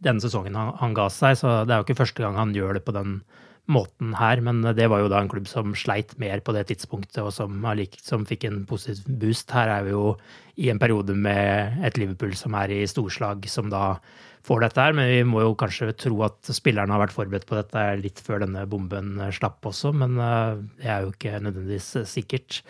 Denne 0.00 0.24
sesongen 0.24 0.56
han, 0.56 0.72
han, 0.80 0.96
ga 0.96 1.10
seg, 1.12 1.36
så 1.40 1.58
det 1.64 1.74
er 1.74 1.82
jo 1.82 1.88
ikke 1.88 2.00
første 2.00 2.24
gang 2.24 2.38
han 2.40 2.56
gjør 2.56 2.78
det 2.78 2.86
på 2.86 2.96
den 2.96 3.20
måten 3.66 4.12
her, 4.14 4.40
men 4.44 4.62
det 4.78 4.86
var 4.88 5.02
jo 5.02 5.08
da 5.10 5.18
en 5.20 5.28
klubb 5.28 5.48
som 5.50 5.72
sleit 5.76 6.12
mer 6.22 6.40
på 6.44 6.54
det 6.54 6.68
tidspunktet, 6.70 7.18
og 7.24 7.32
som, 7.34 7.64
som 8.00 8.26
fikk 8.28 8.46
en 8.46 8.60
positiv 8.68 9.02
boost. 9.20 9.50
Her 9.52 9.72
er 9.74 9.88
vi 9.88 9.92
jo 9.92 10.12
i 10.56 10.70
en 10.72 10.80
periode 10.80 11.16
med 11.18 11.82
et 11.84 11.98
Liverpool 11.98 12.36
som 12.38 12.54
er 12.56 12.72
i 12.72 12.84
storslag, 12.88 13.44
som 13.50 13.68
da 13.72 13.98
får 14.46 14.66
dette 14.66 14.82
her, 14.82 14.96
men 14.96 15.08
vi 15.10 15.22
må 15.26 15.42
jo 15.42 15.54
kanskje 15.58 15.90
tro 15.98 16.20
at 16.26 16.52
spillerne 16.54 16.94
har 16.94 17.02
vært 17.02 17.16
forberedt 17.16 17.48
på 17.48 17.58
dette 17.58 17.86
litt 18.02 18.22
før 18.22 18.44
denne 18.44 18.66
bomben 18.70 19.16
slapp 19.34 19.66
også, 19.66 19.92
men 19.96 20.18
eh, 20.22 20.60
det 20.82 20.92
er 20.92 21.06
jo 21.06 21.14
ikke 21.14 21.40
nødvendigvis 21.40 21.90
sikkert. 22.10 22.60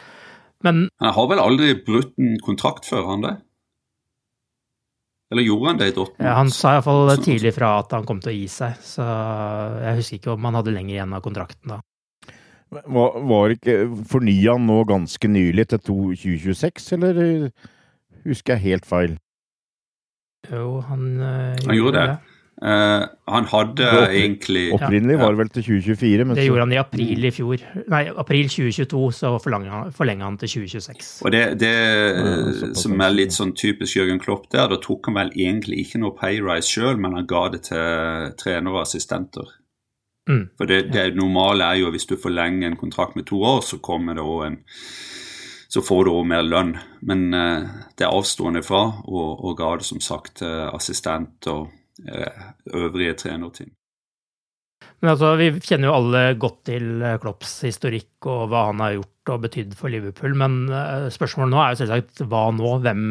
Men 0.64 0.87
Han 1.02 1.12
har 1.18 1.28
vel 1.33 1.42
aldri 1.42 1.75
brutt 1.87 2.16
en 2.23 2.38
kontrakt 2.45 2.88
før, 2.88 3.04
han 3.12 3.26
det? 3.26 3.35
Eller 5.35 5.42
gjorde 5.42 5.73
han 5.73 5.80
det 5.80 5.90
i 5.90 5.95
Dortmund? 5.97 6.23
Ja, 6.23 6.37
han 6.38 6.52
sa 6.54 6.76
iallfall 6.76 7.11
tidlig 7.18 7.52
fra 7.56 7.73
at 7.80 7.92
han 7.97 8.06
kom 8.06 8.21
til 8.23 8.30
å 8.30 8.37
gi 8.37 8.47
seg, 8.50 8.78
så 8.78 9.04
jeg 9.83 9.99
husker 9.99 10.21
ikke 10.21 10.35
om 10.37 10.47
han 10.47 10.59
hadde 10.61 10.75
lenger 10.75 10.95
igjen 10.95 11.16
av 11.16 11.25
kontrakten 11.25 11.75
da. 11.75 11.80
Var, 12.75 13.18
var 13.30 13.52
ikke 13.54 13.76
Fornya 14.11 14.56
han 14.56 14.66
nå 14.66 14.80
ganske 14.88 15.30
nylig 15.30 15.68
til 15.71 15.83
2026, 15.88 16.88
eller 16.97 17.50
husker 18.26 18.56
jeg 18.56 18.64
helt 18.64 18.88
feil? 18.88 19.16
Jo, 20.53 20.81
han, 20.87 21.05
uh, 21.21 21.67
han 21.67 21.76
gjorde 21.76 22.00
det. 22.00 22.09
det. 22.15 22.33
Uh, 22.57 23.03
han 23.29 23.45
hadde 23.50 23.85
opp, 23.85 24.12
egentlig 24.17 24.62
Opprinnelig 24.73 25.19
var 25.21 25.35
det 25.35 25.41
vel 25.43 25.50
til 25.53 25.65
2024. 25.67 26.25
Men 26.25 26.38
det 26.38 26.47
så, 26.47 26.47
gjorde 26.49 26.65
han 26.65 26.73
i 26.73 26.79
april 26.81 27.29
i 27.29 27.33
fjor. 27.37 27.65
Nei, 27.93 28.00
april 28.25 28.49
2022 28.49 29.03
så 29.19 29.33
forlenga 29.45 29.83
han, 29.83 30.23
han 30.25 30.38
til 30.41 30.53
2026. 30.55 31.11
Og 31.26 31.35
det, 31.35 31.43
det 31.61 31.75
ja, 31.75 32.71
som 32.81 33.05
er 33.05 33.12
litt 33.12 33.37
sånn 33.37 33.53
typisk 33.59 33.99
Jørgen 33.99 34.23
Klopp 34.23 34.49
der, 34.55 34.71
da 34.73 34.81
tok 34.81 35.11
han 35.11 35.19
vel 35.21 35.35
egentlig 35.37 35.83
ikke 35.85 36.00
noe 36.00 36.17
payrise 36.17 36.73
sjøl, 36.73 36.97
men 36.97 37.19
han 37.19 37.29
ga 37.29 37.45
det 37.53 37.67
til 37.69 38.33
trenere 38.41 38.79
og 38.79 38.87
assistenter. 38.87 39.53
Mm, 40.26 40.49
For 40.57 40.67
det, 40.67 40.81
det 40.95 41.11
normale 41.15 41.69
er 41.69 41.83
jo 41.85 41.93
hvis 41.95 42.09
du 42.09 42.17
forlenger 42.19 42.71
en 42.71 42.81
kontrakt 42.81 43.21
med 43.21 43.29
to 43.29 43.43
år, 43.45 43.61
så 43.62 43.79
kommer 43.85 44.17
det 44.17 44.25
òg 44.25 44.47
en 44.49 44.59
så 45.76 45.83
får 45.85 46.06
du 46.06 46.12
òg 46.14 46.28
mer 46.30 46.45
lønn. 46.47 46.76
Men 47.04 47.26
eh, 47.37 47.73
det 48.00 48.09
avstående 48.09 48.62
fra, 48.64 48.87
og, 49.04 49.42
og 49.45 49.59
ga 49.59 49.75
det 49.76 49.88
som 49.88 50.00
sagt 50.00 50.38
til 50.40 50.71
assistent 50.71 51.49
og 51.52 51.66
eh, 52.09 52.47
øvrige 52.73 53.18
trenerteam. 53.26 53.75
Men 55.02 55.12
altså, 55.12 55.35
Vi 55.37 55.50
kjenner 55.61 55.90
jo 55.90 55.97
alle 55.99 56.23
godt 56.40 56.62
til 56.71 57.04
eh, 57.04 57.18
Klopps 57.21 57.59
historikk 57.66 58.30
og 58.33 58.49
hva 58.52 58.71
han 58.71 58.80
har 58.80 58.97
gjort 58.97 59.35
og 59.35 59.45
betydd 59.45 59.76
for 59.76 59.92
Liverpool. 59.92 60.38
Men 60.38 60.56
spørsmålet 61.12 61.52
nå 61.52 61.61
er 61.61 61.75
jo 61.75 61.80
selvsagt 61.83 62.25
hva 62.30 62.47
nå? 62.54 62.73
Hvem 62.87 63.04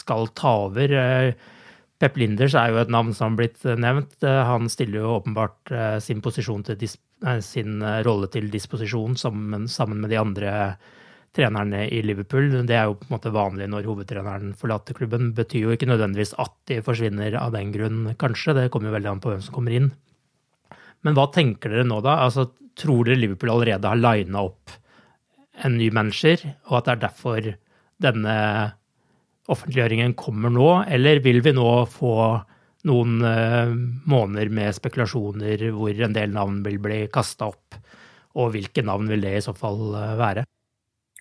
skal 0.00 0.30
ta 0.34 0.56
over? 0.64 0.94
Pep 2.00 2.18
Linders 2.18 2.56
er 2.56 2.72
jo 2.72 2.80
et 2.80 2.90
navn 2.90 3.12
som 3.14 3.34
har 3.34 3.42
blitt 3.42 3.66
nevnt. 3.78 4.16
Han 4.24 4.70
stiller 4.72 5.02
jo 5.02 5.16
åpenbart 5.18 5.74
sin, 6.00 6.22
sin 7.44 7.84
rolle 8.06 8.30
til 8.32 8.48
disposisjon 8.50 9.18
sammen, 9.20 9.68
sammen 9.68 10.00
med 10.00 10.14
de 10.14 10.22
andre 10.22 10.54
trenerne 11.38 11.84
i 11.94 12.02
Liverpool. 12.02 12.50
Det 12.66 12.74
er 12.74 12.88
jo 12.88 12.96
på 12.98 13.06
en 13.06 13.14
måte 13.14 13.32
vanlig 13.34 13.68
når 13.70 13.86
hovedtreneren 13.86 14.52
forlater 14.58 14.96
klubben. 14.98 15.30
Betyr 15.36 15.68
jo 15.68 15.76
ikke 15.76 15.88
nødvendigvis 15.90 16.34
at 16.42 16.54
de 16.70 16.80
forsvinner 16.84 17.38
av 17.38 17.54
den 17.54 17.70
grunn, 17.74 18.02
kanskje. 18.18 18.56
Det 18.58 18.68
kommer 18.74 18.90
jo 18.90 18.96
veldig 18.98 19.12
an 19.12 19.22
på 19.22 19.32
hvem 19.32 19.44
som 19.44 19.54
kommer 19.54 19.76
inn. 19.78 19.92
Men 21.06 21.14
hva 21.14 21.28
tenker 21.34 21.72
dere 21.72 21.86
nå, 21.86 22.00
da? 22.04 22.18
Altså, 22.26 22.48
tror 22.78 23.06
dere 23.06 23.20
Liverpool 23.20 23.54
allerede 23.54 23.90
har 23.90 24.02
lina 24.02 24.42
opp 24.50 24.74
en 25.66 25.78
ny 25.78 25.88
manager, 25.94 26.42
og 26.68 26.80
at 26.80 26.86
det 26.86 26.92
er 26.94 27.02
derfor 27.06 27.48
denne 28.02 28.34
offentliggjøringen 29.50 30.14
kommer 30.18 30.52
nå? 30.54 30.68
Eller 30.90 31.22
vil 31.24 31.40
vi 31.44 31.54
nå 31.56 31.70
få 31.90 32.14
noen 32.88 33.16
uh, 33.24 33.72
måneder 34.10 34.52
med 34.54 34.76
spekulasjoner 34.76 35.70
hvor 35.74 36.04
en 36.06 36.14
del 36.14 36.34
navn 36.34 36.60
vil 36.66 36.78
bli 36.82 37.00
kasta 37.14 37.50
opp? 37.50 37.78
Og 38.38 38.52
hvilke 38.54 38.84
navn 38.86 39.08
vil 39.10 39.24
det 39.24 39.34
i 39.38 39.42
så 39.42 39.54
fall 39.56 39.82
uh, 39.96 40.14
være? 40.20 40.46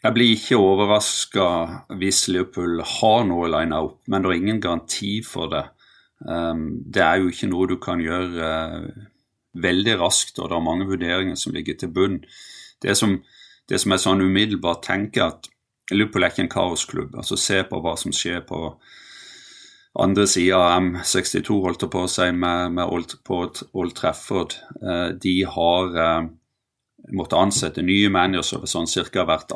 Jeg 0.03 0.13
blir 0.13 0.35
ikke 0.35 0.59
overraska 0.61 1.45
hvis 1.97 2.27
Liverpool 2.29 2.83
har 2.85 3.23
noe 3.25 3.49
lina 3.49 3.81
opp, 3.87 4.03
men 4.07 4.23
det 4.23 4.29
er 4.29 4.41
ingen 4.41 4.61
garanti 4.61 5.17
for 5.25 5.49
det. 5.51 5.63
Um, 6.21 6.83
det 6.85 7.01
er 7.03 7.21
jo 7.21 7.31
ikke 7.31 7.49
noe 7.49 7.67
du 7.69 7.77
kan 7.81 8.01
gjøre 8.01 8.45
uh, 8.45 9.07
veldig 9.57 9.97
raskt, 10.01 10.37
og 10.39 10.49
det 10.49 10.57
er 10.57 10.65
mange 10.65 10.87
vurderinger 10.89 11.37
som 11.39 11.55
ligger 11.55 11.77
til 11.79 11.91
bunn. 11.93 12.21
Det 12.81 12.93
som, 12.97 13.17
det 13.69 13.81
som 13.81 13.93
er 13.93 14.01
sånn 14.01 14.21
umiddelbart 14.21 14.85
tenker 14.85 15.31
at 15.31 15.49
Liverpool 15.91 16.25
er 16.25 16.33
ikke 16.33 16.45
en 16.45 16.53
kaosklubb. 16.53 17.17
altså 17.17 17.37
Se 17.39 17.63
på 17.65 17.81
hva 17.81 17.95
som 17.97 18.13
skjer 18.13 18.43
på 18.45 18.61
andre 19.97 20.27
sida 20.29 20.59
av 20.61 20.81
M62, 20.83 21.57
holdt 21.63 21.87
jeg 21.87 21.93
på 21.93 22.03
å 22.05 22.11
si, 22.11 22.27
med, 22.37 22.75
med 22.77 22.85
Old, 22.85 23.17
på 23.25 23.47
Old 23.73 23.97
Trafford. 23.97 24.59
Uh, 24.77 25.09
de 25.17 25.39
har 25.57 25.97
uh, 25.97 26.29
måttet 27.17 27.39
ansette 27.39 27.85
nye 27.85 28.11
managere 28.13 28.69
sånn 28.69 28.89
cirka 28.89 29.25
hvert 29.25 29.55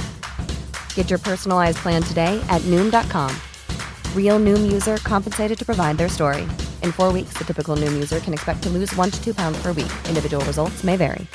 Get 0.95 1.09
your 1.09 1.19
personalized 1.19 1.79
plan 1.79 2.01
today 2.01 2.41
at 2.47 2.61
Noom.com. 2.61 3.35
Real 4.15 4.39
Noom 4.39 4.71
user 4.71 4.97
compensated 4.97 5.59
to 5.59 5.65
provide 5.65 5.97
their 5.97 6.07
story. 6.07 6.43
In 6.81 6.93
four 6.93 7.11
weeks, 7.11 7.33
the 7.37 7.43
typical 7.43 7.75
Noom 7.75 7.91
user 7.93 8.21
can 8.21 8.33
expect 8.33 8.63
to 8.63 8.69
lose 8.69 8.95
one 8.95 9.11
to 9.11 9.21
two 9.21 9.33
pounds 9.33 9.61
per 9.61 9.73
week. 9.73 9.91
Individual 10.07 10.45
results 10.45 10.85
may 10.85 10.95
vary. 10.95 11.27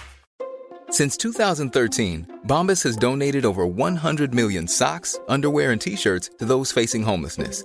Since 0.88 1.16
2013, 1.19 2.40
Bombas 2.47 2.83
has 2.85 2.97
donated 2.97 3.45
over 3.45 3.66
100 3.66 4.33
million 4.33 4.69
socks, 4.69 5.19
underwear, 5.29 5.73
and 5.73 5.81
t 5.81 5.97
shirts 5.97 6.31
to 6.38 6.45
those 6.45 6.73
facing 6.73 7.03
homelessness. 7.03 7.64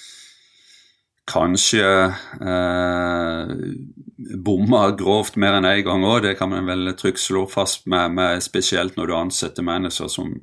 kanskje 1.29 1.85
eh, 2.41 3.51
bomma 4.45 4.81
grovt 4.97 5.37
mer 5.39 5.57
enn 5.57 5.67
én 5.67 5.81
en 5.81 5.85
gang 5.85 6.05
òg. 6.07 6.23
Det 6.25 6.35
kan 6.39 6.51
man 6.51 6.67
vel 6.69 6.93
trygt 6.99 7.21
slå 7.23 7.45
fast 7.49 7.87
med, 7.91 8.15
med 8.17 8.43
spesielt 8.43 8.97
når 8.97 9.07
du 9.07 9.15
ansetter 9.17 9.65
mennesker 9.65 10.11
som 10.11 10.33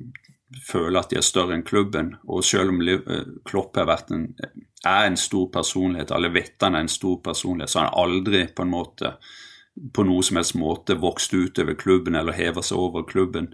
føler 0.69 0.99
at 0.99 1.11
de 1.11 1.19
er 1.19 1.25
større 1.25 1.55
enn 1.57 1.65
klubben. 1.67 2.15
Og 2.27 2.43
selv 2.45 2.73
om 2.73 2.81
eh, 2.85 3.27
Klopp 3.47 3.77
har 3.77 3.89
vært 3.89 4.13
en, 4.15 4.31
er 4.85 5.05
en 5.05 5.19
stor 5.19 5.49
personlighet, 5.53 6.13
alle 6.15 6.31
vet 6.33 6.55
han 6.63 6.77
er 6.77 6.87
en 6.87 6.91
stor 6.91 7.19
personlighet, 7.23 7.71
så 7.73 7.83
han 7.83 7.93
aldri 8.05 8.45
på 8.55 8.65
en 8.65 8.73
måte 8.73 9.15
på 9.93 10.03
noe 10.07 10.25
som 10.25 10.39
helst 10.39 10.57
måte 10.59 10.97
vokst 10.99 11.33
utover 11.33 11.77
klubben 11.79 12.17
eller 12.19 12.35
hever 12.35 12.65
seg 12.65 12.79
over 12.79 13.05
klubben. 13.07 13.53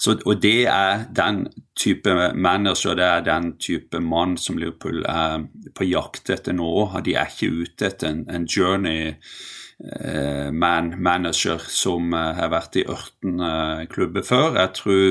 Så, 0.00 0.14
og 0.24 0.40
det 0.40 0.64
er 0.72 1.02
den 1.12 1.42
type 1.76 2.12
manager, 2.32 2.94
det 2.96 3.04
er 3.04 3.24
den 3.26 3.50
type 3.60 4.00
mann 4.00 4.38
som 4.40 4.56
Liverpool 4.56 5.02
er 5.04 5.42
på 5.76 5.84
jakt 5.84 6.30
etter 6.32 6.56
nå. 6.56 6.70
De 7.04 7.16
er 7.20 7.28
ikke 7.28 7.50
ute 7.52 7.90
etter 7.90 8.08
en, 8.08 8.22
en 8.32 8.46
journey 8.48 9.10
eh, 9.12 10.48
man 10.56 10.94
manager 10.96 11.60
som 11.68 12.14
eh, 12.16 12.32
har 12.38 12.48
vært 12.54 12.80
i 12.80 12.86
ørten 12.88 13.44
eh, 13.44 13.84
klubber 13.92 14.24
før. 14.24 14.56
Jeg 14.56 14.74
tror 14.80 15.04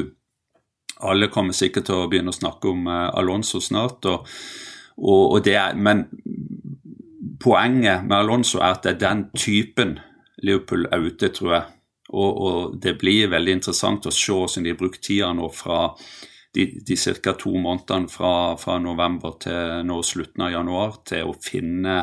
alle 1.11 1.29
kommer 1.31 1.53
sikkert 1.53 1.85
til 1.91 2.01
å 2.01 2.09
begynne 2.09 2.33
å 2.33 2.39
snakke 2.39 2.73
om 2.73 2.89
eh, 2.89 3.05
Alonso 3.21 3.61
snart. 3.61 4.09
Og, 4.09 4.25
og, 4.97 5.23
og 5.35 5.45
det 5.45 5.53
er, 5.61 5.77
men 5.77 6.07
poenget 7.39 8.09
med 8.09 8.17
Alonso 8.23 8.57
er 8.57 8.73
at 8.73 8.87
det 8.87 8.97
er 8.97 9.03
den 9.05 9.27
typen 9.37 9.99
Liverpool 10.45 10.87
er 10.89 11.05
ute, 11.05 11.29
tror 11.35 11.53
jeg. 11.55 11.75
Og, 12.09 12.41
og, 12.41 12.79
det 12.81 12.95
blir 13.01 13.29
veldig 13.29 13.59
interessant 13.59 14.07
å 14.09 14.13
se 14.13 14.33
hvordan 14.33 14.65
de 14.65 14.73
har 14.73 14.79
brukt 14.79 15.03
tida 15.05 15.29
nå 15.37 15.51
fra 15.53 15.83
de, 16.55 16.65
de 16.81 16.97
ca. 16.97 17.35
to 17.37 17.53
månedene 17.53 18.09
fra, 18.09 18.33
fra, 18.57 18.79
november 18.81 19.37
til 19.43 19.85
nå 19.85 19.99
slutten 20.01 20.47
av 20.47 20.55
januar 20.55 20.97
til 21.05 21.29
å 21.29 21.37
finne 21.37 22.01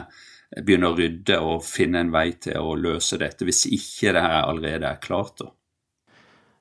begynne 0.63 0.93
å 0.93 0.95
rydde 0.95 1.41
og 1.43 1.65
finne 1.67 2.05
en 2.05 2.13
vei 2.15 2.29
til 2.39 2.63
å 2.63 2.77
løse 2.79 3.19
dette, 3.19 3.45
hvis 3.45 3.65
ikke 3.67 4.13
det 4.15 4.23
her 4.23 4.45
allerede 4.45 4.87
er 4.89 5.01
klart. 5.03 5.43
da. 5.43 5.51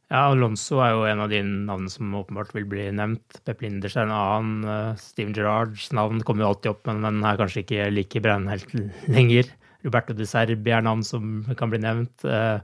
Ja, 0.10 0.28
Alonso 0.30 0.80
er 0.86 0.94
jo 0.94 1.06
en 1.10 1.22
av 1.24 1.32
de 1.32 1.40
navnene 1.42 1.90
som 1.94 2.14
åpenbart 2.18 2.52
vil 2.58 2.68
bli 2.70 2.88
nevnt. 2.94 3.40
Pep 3.46 3.64
Linders 3.66 3.96
er 3.98 4.06
en 4.06 4.14
annen. 4.14 4.68
Eh, 4.70 5.02
Steven 5.02 5.34
Gerrards 5.38 5.92
navn 5.98 6.22
kommer 6.26 6.46
jo 6.46 6.52
alltid 6.52 6.72
opp, 6.74 6.84
men 6.90 7.06
den 7.06 7.24
er 7.26 7.40
kanskje 7.40 7.64
ikke 7.64 7.88
like 7.94 8.22
brennhelt 8.26 8.76
lenger. 9.16 9.50
Roberto 9.86 10.16
de 10.18 10.28
Serbi 10.28 10.74
er 10.74 10.84
navn 10.86 11.04
som 11.06 11.40
kan 11.58 11.72
bli 11.72 11.82
nevnt. 11.84 12.26
Uh, 12.26 12.60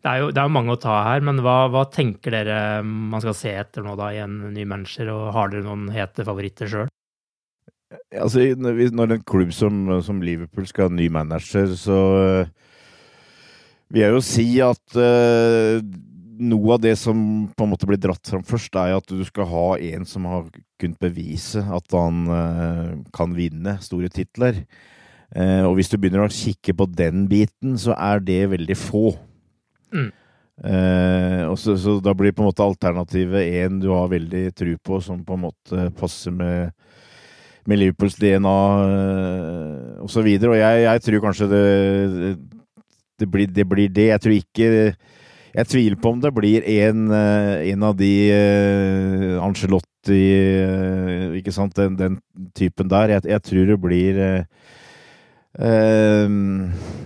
det 0.00 0.12
er 0.12 0.22
jo 0.22 0.30
det 0.32 0.40
er 0.42 0.52
mange 0.52 0.74
å 0.74 0.80
ta 0.80 1.02
her, 1.10 1.24
men 1.24 1.42
hva, 1.44 1.66
hva, 1.72 1.84
tenker 1.92 2.32
dere 2.32 2.80
man 2.84 3.20
skal 3.20 3.36
se 3.36 3.52
etter 3.62 3.84
nå 3.84 3.96
da 4.00 4.10
i 4.14 4.22
en 4.22 4.38
ny 4.54 4.64
manager, 4.68 5.10
og 5.12 5.32
har 5.36 5.52
dere 5.52 5.66
noen 5.66 5.90
hete 5.92 6.24
favoritter 6.24 6.70
sjøl? 6.70 6.92
Altså, 8.14 8.44
når 8.56 9.16
en 9.16 9.24
klubb 9.26 9.50
som, 9.52 9.82
som, 10.06 10.22
Liverpool 10.22 10.68
skal 10.70 10.88
ha 10.88 10.94
ny 10.94 11.08
manager, 11.12 11.74
så 11.76 11.98
uh, 12.46 12.76
vil 13.90 14.04
jeg 14.04 14.14
jo 14.14 14.22
si 14.22 14.46
at 14.62 15.00
noe 16.40 16.76
av 16.76 16.80
det 16.80 16.94
som 16.96 17.18
på 17.52 17.66
en 17.66 17.72
måte 17.72 17.88
blir 17.90 17.98
dratt 18.00 18.30
fram 18.30 18.44
først, 18.46 18.78
er 18.78 18.94
at 18.96 19.10
du 19.10 19.24
skal 19.26 19.48
ha 19.50 19.66
en 19.90 20.06
som 20.08 20.28
har 20.30 20.46
kunnet 20.80 21.02
bevise 21.02 21.60
at 21.60 21.96
han 21.98 22.22
kan 23.12 23.34
vinne 23.36 23.74
store 23.84 24.08
titler. 24.14 24.62
Uh, 25.30 25.62
og 25.68 25.76
hvis 25.78 25.90
du 25.92 25.94
begynner 26.00 26.24
å 26.26 26.32
kikke 26.32 26.74
på 26.74 26.88
den 26.90 27.28
biten, 27.30 27.76
så 27.78 27.94
er 27.94 28.22
det 28.24 28.40
veldig 28.50 28.76
få. 28.78 29.12
Mm. 29.94 30.08
Uh, 30.60 31.46
og 31.48 31.54
så, 31.56 31.72
så, 31.80 31.94
da 32.04 32.12
blir 32.12 32.34
på 32.36 32.42
en 32.42 32.50
måte 32.50 32.64
alternativet 32.66 33.46
en 33.62 33.78
du 33.80 33.88
har 33.94 34.10
veldig 34.10 34.50
tru 34.52 34.74
på, 34.76 34.98
som 35.00 35.22
på 35.24 35.38
en 35.38 35.46
måte 35.46 35.86
passer 35.96 36.34
med, 36.34 36.74
med 37.64 37.80
Liverpools 37.80 38.18
DNA 38.20 38.56
uh, 38.82 40.02
osv. 40.04 40.26
Og, 40.26 40.42
så 40.42 40.50
og 40.50 40.58
jeg, 40.58 40.82
jeg, 40.84 41.04
tror 41.06 41.24
kanskje 41.24 41.48
det, 41.54 41.62
det, 43.22 43.30
blir, 43.30 43.48
det, 43.48 43.66
blir, 43.70 43.88
det 43.88 44.10
Jeg 44.10 44.24
tror 44.24 44.36
ikke 44.36 44.68
Jeg 45.54 45.66
tviler 45.70 45.96
på 46.02 46.12
om 46.12 46.20
det 46.20 46.34
blir 46.34 46.66
en, 46.82 47.06
uh, 47.08 47.56
en 47.70 47.88
av 47.88 47.96
de 47.96 48.12
uh, 48.34 49.40
Angelotti 49.46 50.20
Ikke 51.40 51.54
sant, 51.56 51.72
den, 51.78 51.96
den, 51.96 52.20
typen 52.58 52.90
der. 52.90 53.16
Jeg, 53.16 53.30
jeg 53.32 53.48
tror 53.48 53.72
det 53.72 53.80
blir 53.80 54.20
Uh, 54.20 54.44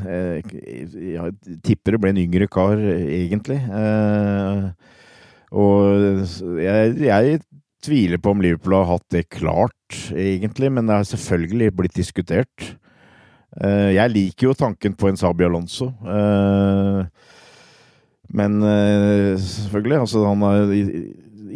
jeg 0.04 0.42
tipper 1.64 1.94
det 1.94 2.00
ble 2.02 2.10
en 2.12 2.20
yngre 2.20 2.48
kar, 2.52 2.76
egentlig. 2.76 3.56
Uh, 3.70 4.68
og 5.54 6.58
jeg, 6.60 6.96
jeg, 7.06 7.40
tviler 7.84 8.16
på 8.16 8.32
om 8.32 8.40
Liverpool 8.40 8.78
har 8.78 8.86
hatt 8.94 9.04
det 9.12 9.26
klart, 9.28 9.92
egentlig, 10.16 10.70
men 10.72 10.88
det 10.88 10.94
har 10.96 11.04
selvfølgelig 11.04 11.68
blitt 11.76 11.96
diskutert. 11.98 12.56
Jeg 13.60 14.10
liker 14.10 14.48
jo 14.48 14.54
tanken 14.56 14.96
på 14.96 15.10
en 15.10 15.20
Sabi 15.20 15.44
Alonso. 15.44 15.92
men 18.32 18.56
selvfølgelig, 19.36 19.98
altså 20.00 20.24
han 20.24 20.42
er, 20.48 20.72
i, 20.72 20.80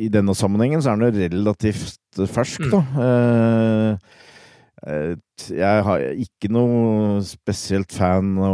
i, 0.05 0.09
denne 0.13 0.37
sammenhengen 0.37 0.85
så 0.85 0.93
er 0.93 1.01
han 1.01 1.09
jo 1.09 1.17
relativt 1.17 2.21
fersk, 2.29 2.69
da. 2.77 2.85
Eh, 4.87 5.17
jeg 5.51 5.83
har 5.87 6.05
ikke 6.23 6.51
noe 6.55 7.19
spesielt 7.27 7.93
fan 7.95 8.37
å 8.39 8.53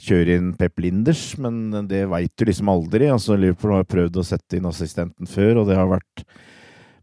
kjøre 0.00 0.38
inn 0.38 0.54
Pep 0.56 0.80
Linders, 0.80 1.34
men 1.40 1.86
det 1.90 2.04
veit 2.12 2.32
du 2.38 2.46
liksom 2.48 2.70
aldri. 2.72 3.10
Altså, 3.12 3.36
Liverpool 3.36 3.76
har 3.76 3.88
prøvd 3.88 4.20
å 4.20 4.26
sette 4.26 4.58
inn 4.58 4.70
assistenten 4.70 5.28
før, 5.28 5.62
og 5.62 5.68
det 5.68 5.78
har 5.78 5.90
vært 5.90 6.24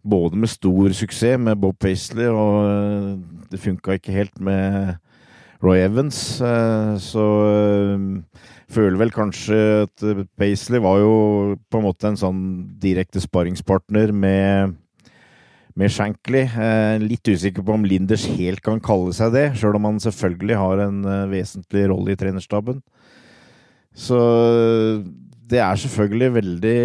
både 0.01 0.39
med 0.41 0.49
stor 0.49 0.95
suksess 0.97 1.37
med 1.37 1.59
Bob 1.61 1.77
Paisley, 1.81 2.31
og 2.31 2.65
eh, 2.65 3.15
det 3.51 3.61
funka 3.61 3.99
ikke 3.99 4.15
helt 4.15 4.41
med 4.41 4.97
Roy 5.61 5.83
Evans. 5.83 6.17
Så 6.41 6.97
så 7.11 7.25
føler 8.71 8.97
vel 9.01 9.11
kanskje 9.13 9.57
at 9.85 10.03
Paisley 10.39 10.81
var 10.81 11.01
jo 11.01 11.15
på 11.69 11.79
en 11.79 11.85
måte 11.85 12.07
en 12.09 12.19
sånn 12.19 12.41
direkte 12.81 13.21
sparringspartner 13.21 14.13
med 14.15 14.77
med 15.81 15.91
Shankly. 15.93 16.43
Eh, 16.45 17.01
litt 17.01 17.27
usikker 17.27 17.65
på 17.65 17.75
om 17.75 17.85
Linders 17.87 18.27
helt 18.37 18.61
kan 18.65 18.81
kalle 18.83 19.13
seg 19.17 19.33
det, 19.35 19.47
sjøl 19.57 19.79
om 19.79 19.89
han 19.89 20.01
selvfølgelig 20.03 20.59
har 20.59 20.85
en 20.85 21.03
eh, 21.07 21.27
vesentlig 21.31 21.87
rolle 21.91 22.13
i 22.13 22.19
trenerstaben. 22.19 22.81
Så 23.97 24.17
det 25.51 25.59
er 25.59 25.79
selvfølgelig 25.81 26.33
veldig 26.37 26.77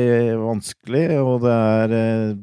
vanskelig, 0.42 1.06
og 1.22 1.44
det 1.44 1.56
er 1.56 1.96
eh, 2.00 2.36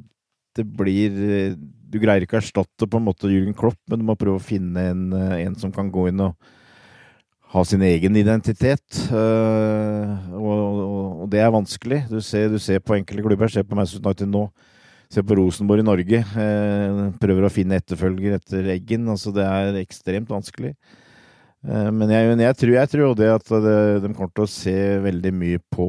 Det 0.53 0.63
blir 0.69 1.55
Du 1.89 1.97
greier 1.99 2.21
ikke 2.21 2.37
å 2.37 2.43
erstatte 2.43 2.87
på 2.87 2.99
en 2.99 3.07
måte 3.07 3.27
Jürgen 3.27 3.55
Klopp, 3.57 3.79
men 3.89 3.99
du 3.99 4.05
må 4.05 4.15
prøve 4.15 4.37
å 4.37 4.43
finne 4.43 4.83
en, 4.91 5.07
en 5.13 5.55
som 5.57 5.71
kan 5.73 5.89
gå 5.91 6.07
inn 6.09 6.21
og 6.21 6.35
ha 7.53 7.63
sin 7.65 7.81
egen 7.85 8.15
identitet. 8.17 9.01
Og, 9.11 10.37
og, 10.41 10.79
og 11.25 11.27
det 11.29 11.41
er 11.41 11.53
vanskelig. 11.53 12.03
Du 12.09 12.21
ser, 12.21 12.47
du 12.49 12.57
ser 12.61 12.81
på 12.81 12.95
enkelte 12.97 13.25
klubber, 13.25 13.49
se 13.49 13.61
på 13.65 13.77
Manchester 13.77 14.01
United 14.05 14.29
nå 14.29 14.47
Se 15.13 15.21
på 15.21 15.35
Rosenborg 15.37 15.83
i 15.83 15.85
Norge. 15.85 16.19
Eh, 16.25 16.99
prøver 17.21 17.45
å 17.45 17.53
finne 17.53 17.77
etterfølger 17.77 18.39
etter 18.39 18.69
Eggen. 18.73 19.05
Altså, 19.13 19.29
det 19.35 19.43
er 19.45 19.75
ekstremt 19.83 20.31
vanskelig. 20.33 20.71
Eh, 21.67 21.89
men 21.93 22.09
jeg, 22.09 22.31
jeg, 22.41 22.57
tror, 22.57 22.71
jeg 22.79 22.91
tror 22.95 23.13
det 23.19 23.27
at 23.29 23.51
det, 23.65 23.75
de 24.01 24.09
kommer 24.15 24.31
til 24.33 24.47
å 24.47 24.49
se 24.49 24.73
veldig 25.03 25.33
mye 25.37 25.61
på 25.73 25.87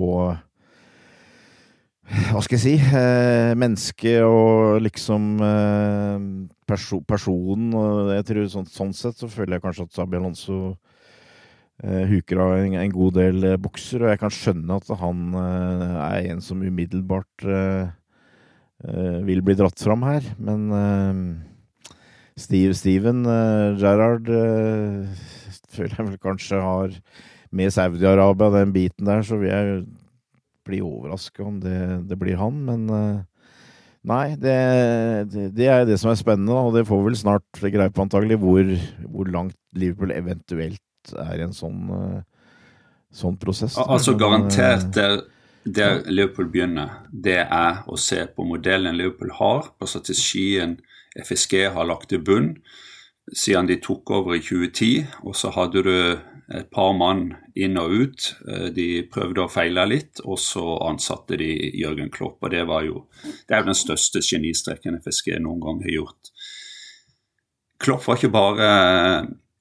Hva 2.04 2.42
skal 2.44 2.58
jeg 2.58 2.64
si 2.66 2.74
eh, 2.76 3.54
Mennesket 3.56 4.28
og 4.28 4.84
liksom 4.84 5.32
eh, 5.48 6.28
perso 6.68 7.00
personen. 7.08 7.72
Og 7.80 8.12
jeg 8.18 8.28
tror 8.28 8.52
sånn, 8.58 8.68
sånn, 8.76 8.92
sett 8.92 9.24
så 9.24 9.32
føler 9.32 9.56
jeg 9.56 9.64
kanskje 9.64 9.88
at 9.88 9.96
Sabi 10.02 10.20
Alonso 10.20 10.60
eh, 11.80 12.04
huker 12.12 12.44
av 12.44 12.58
en, 12.60 12.76
en, 12.84 12.96
god 13.00 13.22
del 13.22 13.52
eh, 13.54 13.56
bukser. 13.56 14.04
Og 14.04 14.12
jeg 14.12 14.20
kan 14.20 14.37
skjønne 14.42 14.82
at 14.84 14.96
han 15.00 15.26
er 15.40 16.34
en 16.34 16.44
som 16.44 16.60
umiddelbart 16.60 17.52
Eh, 17.56 17.87
vil 19.24 19.42
bli 19.44 19.56
dratt 19.58 19.80
fram 19.80 20.04
her. 20.06 20.24
Men 20.38 20.64
eh, 20.78 21.20
Steve, 22.40 22.74
Steven 22.76 23.24
eh, 23.26 23.76
Gerrard 23.80 24.30
føler 25.74 25.98
jeg 25.98 26.08
vel 26.08 26.18
kanskje 26.22 26.62
har 26.62 26.96
med 27.54 27.70
Saudi-Arabia, 27.70 28.50
den 28.50 28.74
biten 28.74 29.06
der, 29.06 29.22
så 29.22 29.38
vil 29.38 29.52
jeg 29.52 29.84
bli 30.66 30.80
overraska 30.82 31.44
om 31.44 31.60
det, 31.62 31.78
det, 32.08 32.18
blir 32.18 32.38
han. 32.40 32.56
Men 32.66 32.86
nei, 34.06 34.34
det, 34.40 34.54
det, 35.54 35.68
er 35.70 35.84
det 35.86 36.00
som 36.02 36.10
er 36.10 36.18
spennende, 36.18 36.54
og 36.54 36.74
det 36.74 36.86
får 36.88 37.04
vel 37.04 37.18
snart 37.18 37.60
greie 37.60 37.92
på 37.94 38.06
antagelig 38.06 38.40
hvor, 38.42 38.72
hvor, 39.04 39.30
langt 39.30 39.58
Liverpool 39.78 40.14
eventuelt 40.14 41.14
er 41.20 41.42
i 41.42 41.46
en 41.46 41.54
sånn, 41.54 41.92
sånn 43.14 43.38
prosess. 43.38 43.78
Altså 43.78 44.16
garantert 44.18 44.90
der 44.96 45.20
der 45.64 46.03
Liverpool 46.11 46.50
begynner, 46.53 47.05
det 47.11 47.40
er 47.44 47.85
å 47.88 47.96
se 48.00 48.24
på 48.29 48.44
modellen 48.44 48.96
Liverpool 48.98 49.33
har, 49.38 49.72
på 49.79 49.88
strategien 49.88 50.79
FSG 51.16 51.70
har 51.72 51.88
lagt 51.88 52.12
i 52.12 52.18
bunn 52.18 52.57
siden 53.33 53.68
de 53.68 53.79
tok 53.81 54.11
over 54.11 54.37
i 54.37 54.42
2010. 54.42 55.07
Og 55.24 55.37
så 55.37 55.53
hadde 55.55 55.83
du 55.87 55.94
et 56.55 56.68
par 56.72 56.92
mann 56.96 57.31
inn 57.57 57.79
og 57.81 57.92
ut. 57.92 58.27
Eh, 58.48 58.68
de 58.74 58.88
prøvde 59.11 59.44
å 59.44 59.53
feile 59.53 59.87
litt, 59.88 60.20
og 60.24 60.38
så 60.40 60.64
ansatte 60.88 61.38
de 61.40 61.53
Jørgen 61.81 62.12
Klopp. 62.12 62.42
Og 62.42 62.53
det 62.53 62.66
var 62.68 62.85
jo 62.87 63.07
det 63.48 63.57
er 63.57 63.64
den 63.66 63.79
største 63.79 64.22
genistreken 64.24 65.00
FSG 65.00 65.38
noen 65.40 65.62
gang 65.64 65.81
har 65.87 65.96
gjort. 65.98 66.35
Klopp 67.81 68.07
var 68.07 68.20
ikke 68.20 68.33
bare 68.33 68.68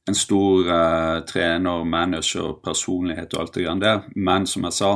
en 0.04 0.18
stor 0.20 0.68
uh, 0.68 1.24
trener, 1.28 1.86
manager, 1.88 2.58
personlighet 2.63 3.34
og 3.34 3.39
alt 3.42 3.54
det 3.56 3.63
grann 3.63 3.82
der, 3.82 4.02
men 4.16 4.46
som 4.48 4.68
jeg 4.68 4.76
sa, 4.76 4.92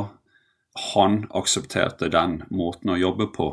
han 0.78 1.22
aksepterte 1.34 2.10
den 2.12 2.42
måten 2.54 2.92
å 2.94 3.00
jobbe 3.00 3.28
på. 3.34 3.48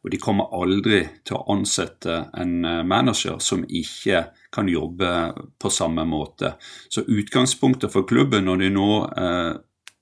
Og 0.00 0.12
de 0.12 0.20
kommer 0.20 0.52
aldri 0.56 1.02
til 1.28 1.36
å 1.36 1.44
ansette 1.52 2.14
en 2.40 2.64
eh, 2.64 2.82
manager 2.86 3.40
som 3.44 3.64
ikke 3.64 4.24
kan 4.52 4.68
jobbe 4.70 5.10
på 5.60 5.72
samme 5.72 6.06
måte. 6.08 6.54
Så 6.88 7.04
utgangspunktet 7.04 7.92
for 7.92 8.08
klubben 8.08 8.48
når 8.48 8.64
de 8.64 8.70
nå 8.76 8.88
eh, 9.08 9.52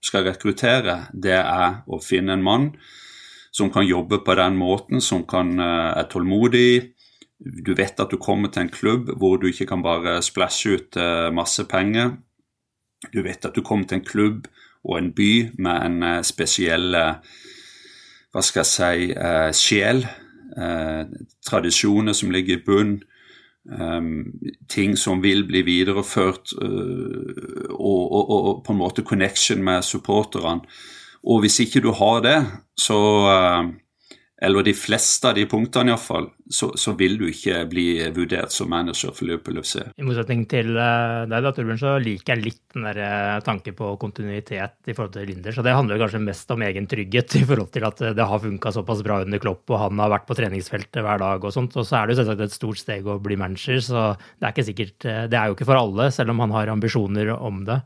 skal 0.05 0.29
rekruttere, 0.29 1.01
det 1.13 1.41
er 1.41 1.83
å 1.87 1.99
finne 2.03 2.37
en 2.37 2.47
mann 2.47 2.71
som 3.51 3.73
kan 3.75 3.87
jobbe 3.87 4.21
på 4.23 4.37
den 4.39 4.59
måten, 4.61 5.03
som 5.03 5.25
kan, 5.27 5.57
eh, 5.59 5.91
er 5.99 6.07
tålmodig. 6.13 6.95
Du 7.39 7.75
vet 7.75 7.99
at 7.99 8.11
du 8.11 8.19
kommer 8.23 8.53
til 8.55 8.67
en 8.67 8.75
klubb 8.75 9.11
hvor 9.19 9.39
du 9.39 9.49
ikke 9.51 9.67
kan 9.71 9.83
bare 9.83 10.19
splæsje 10.23 10.73
ut 10.75 10.97
masse 11.31 11.63
penger. 11.71 12.17
Du 13.15 13.23
vet 13.23 13.47
at 13.47 13.55
du 13.55 13.63
kommer 13.63 13.87
til 13.87 14.01
en 14.01 14.05
klubb 14.05 14.49
og 14.85 14.99
en 14.99 15.13
by 15.13 15.33
med 15.59 15.85
en 15.87 16.03
uh, 16.03 16.23
spesiell 16.27 16.95
uh, 16.95 17.19
Hva 18.33 18.43
skal 18.45 18.65
jeg 18.65 18.73
si 18.73 19.13
uh, 19.17 19.51
sjel. 19.57 20.07
tradisjoner 21.47 22.13
som 22.17 22.31
ligger 22.35 22.57
i 22.57 22.63
bunn. 22.65 22.97
Um, 23.69 24.33
ting 24.69 24.97
som 24.99 25.21
vil 25.23 25.45
bli 25.47 25.61
videreført, 25.63 26.53
og, 26.59 28.13
og, 28.13 28.31
og, 28.31 28.63
på 28.67 28.73
en 28.73 28.79
måte 28.79 29.05
connection 29.05 29.63
med 29.63 29.85
supporterne. 29.85 30.65
Og 31.23 31.41
hvis 31.41 31.61
ikke 31.61 31.81
du 31.85 31.93
har 31.93 32.21
det, 32.25 32.39
så 32.81 32.99
eller 34.41 34.63
de 34.63 34.73
fleste 34.77 35.27
av 35.27 35.35
de 35.35 35.45
punktene 35.51 35.91
iallfall, 35.91 36.29
så, 36.47 36.69
så 36.79 36.93
vil 36.99 37.17
du 37.19 37.25
ikke 37.27 37.59
bli 37.71 37.87
vurdert 38.15 38.55
som 38.55 38.69
manager 38.71 39.11
for 39.15 39.27
Liverpool 39.27 39.59
FC. 39.65 39.81
I 39.99 40.07
motsetning 40.07 40.45
til 40.51 40.71
uh, 40.77 41.25
deg, 41.27 41.43
da, 41.43 41.51
Torbjørn, 41.55 41.81
så 41.81 41.95
liker 42.03 42.37
jeg 42.37 42.45
litt 42.45 42.61
den 42.77 42.87
der 42.87 43.01
uh, 43.03 43.41
tanken 43.45 43.75
på 43.79 43.91
kontinuitet 43.99 44.77
i 44.87 44.95
forhold 44.95 45.17
til 45.17 45.27
Linder. 45.27 45.55
Så 45.57 45.65
det 45.67 45.75
handler 45.75 45.99
kanskje 45.99 46.23
mest 46.23 46.55
om 46.55 46.63
egen 46.69 46.87
trygghet 46.91 47.35
i 47.41 47.43
forhold 47.49 47.73
til 47.75 47.87
at 47.89 48.03
uh, 48.05 48.13
det 48.15 48.27
har 48.31 48.43
funka 48.45 48.73
såpass 48.77 49.03
bra 49.07 49.17
under 49.25 49.43
Klopp, 49.43 49.65
og 49.73 49.83
han 49.83 50.03
har 50.05 50.13
vært 50.15 50.29
på 50.29 50.37
treningsfeltet 50.39 51.03
hver 51.03 51.19
dag 51.25 51.43
og 51.43 51.55
sånt. 51.55 51.75
Og 51.75 51.89
så 51.89 51.99
er 51.99 52.07
det 52.07 52.15
jo 52.15 52.21
selvsagt 52.21 52.45
et 52.47 52.55
stort 52.55 52.83
steg 52.83 53.09
å 53.11 53.19
bli 53.23 53.39
manager, 53.41 53.81
så 53.83 54.05
det 54.39 54.47
er 54.47 54.55
ikke 54.55 54.69
sikkert 54.69 55.09
Det 55.33 55.41
er 55.41 55.49
jo 55.49 55.57
ikke 55.59 55.67
for 55.67 55.81
alle, 55.81 56.13
selv 56.15 56.31
om 56.31 56.45
han 56.45 56.55
har 56.55 56.71
ambisjoner 56.71 57.33
om 57.35 57.65
det. 57.67 57.81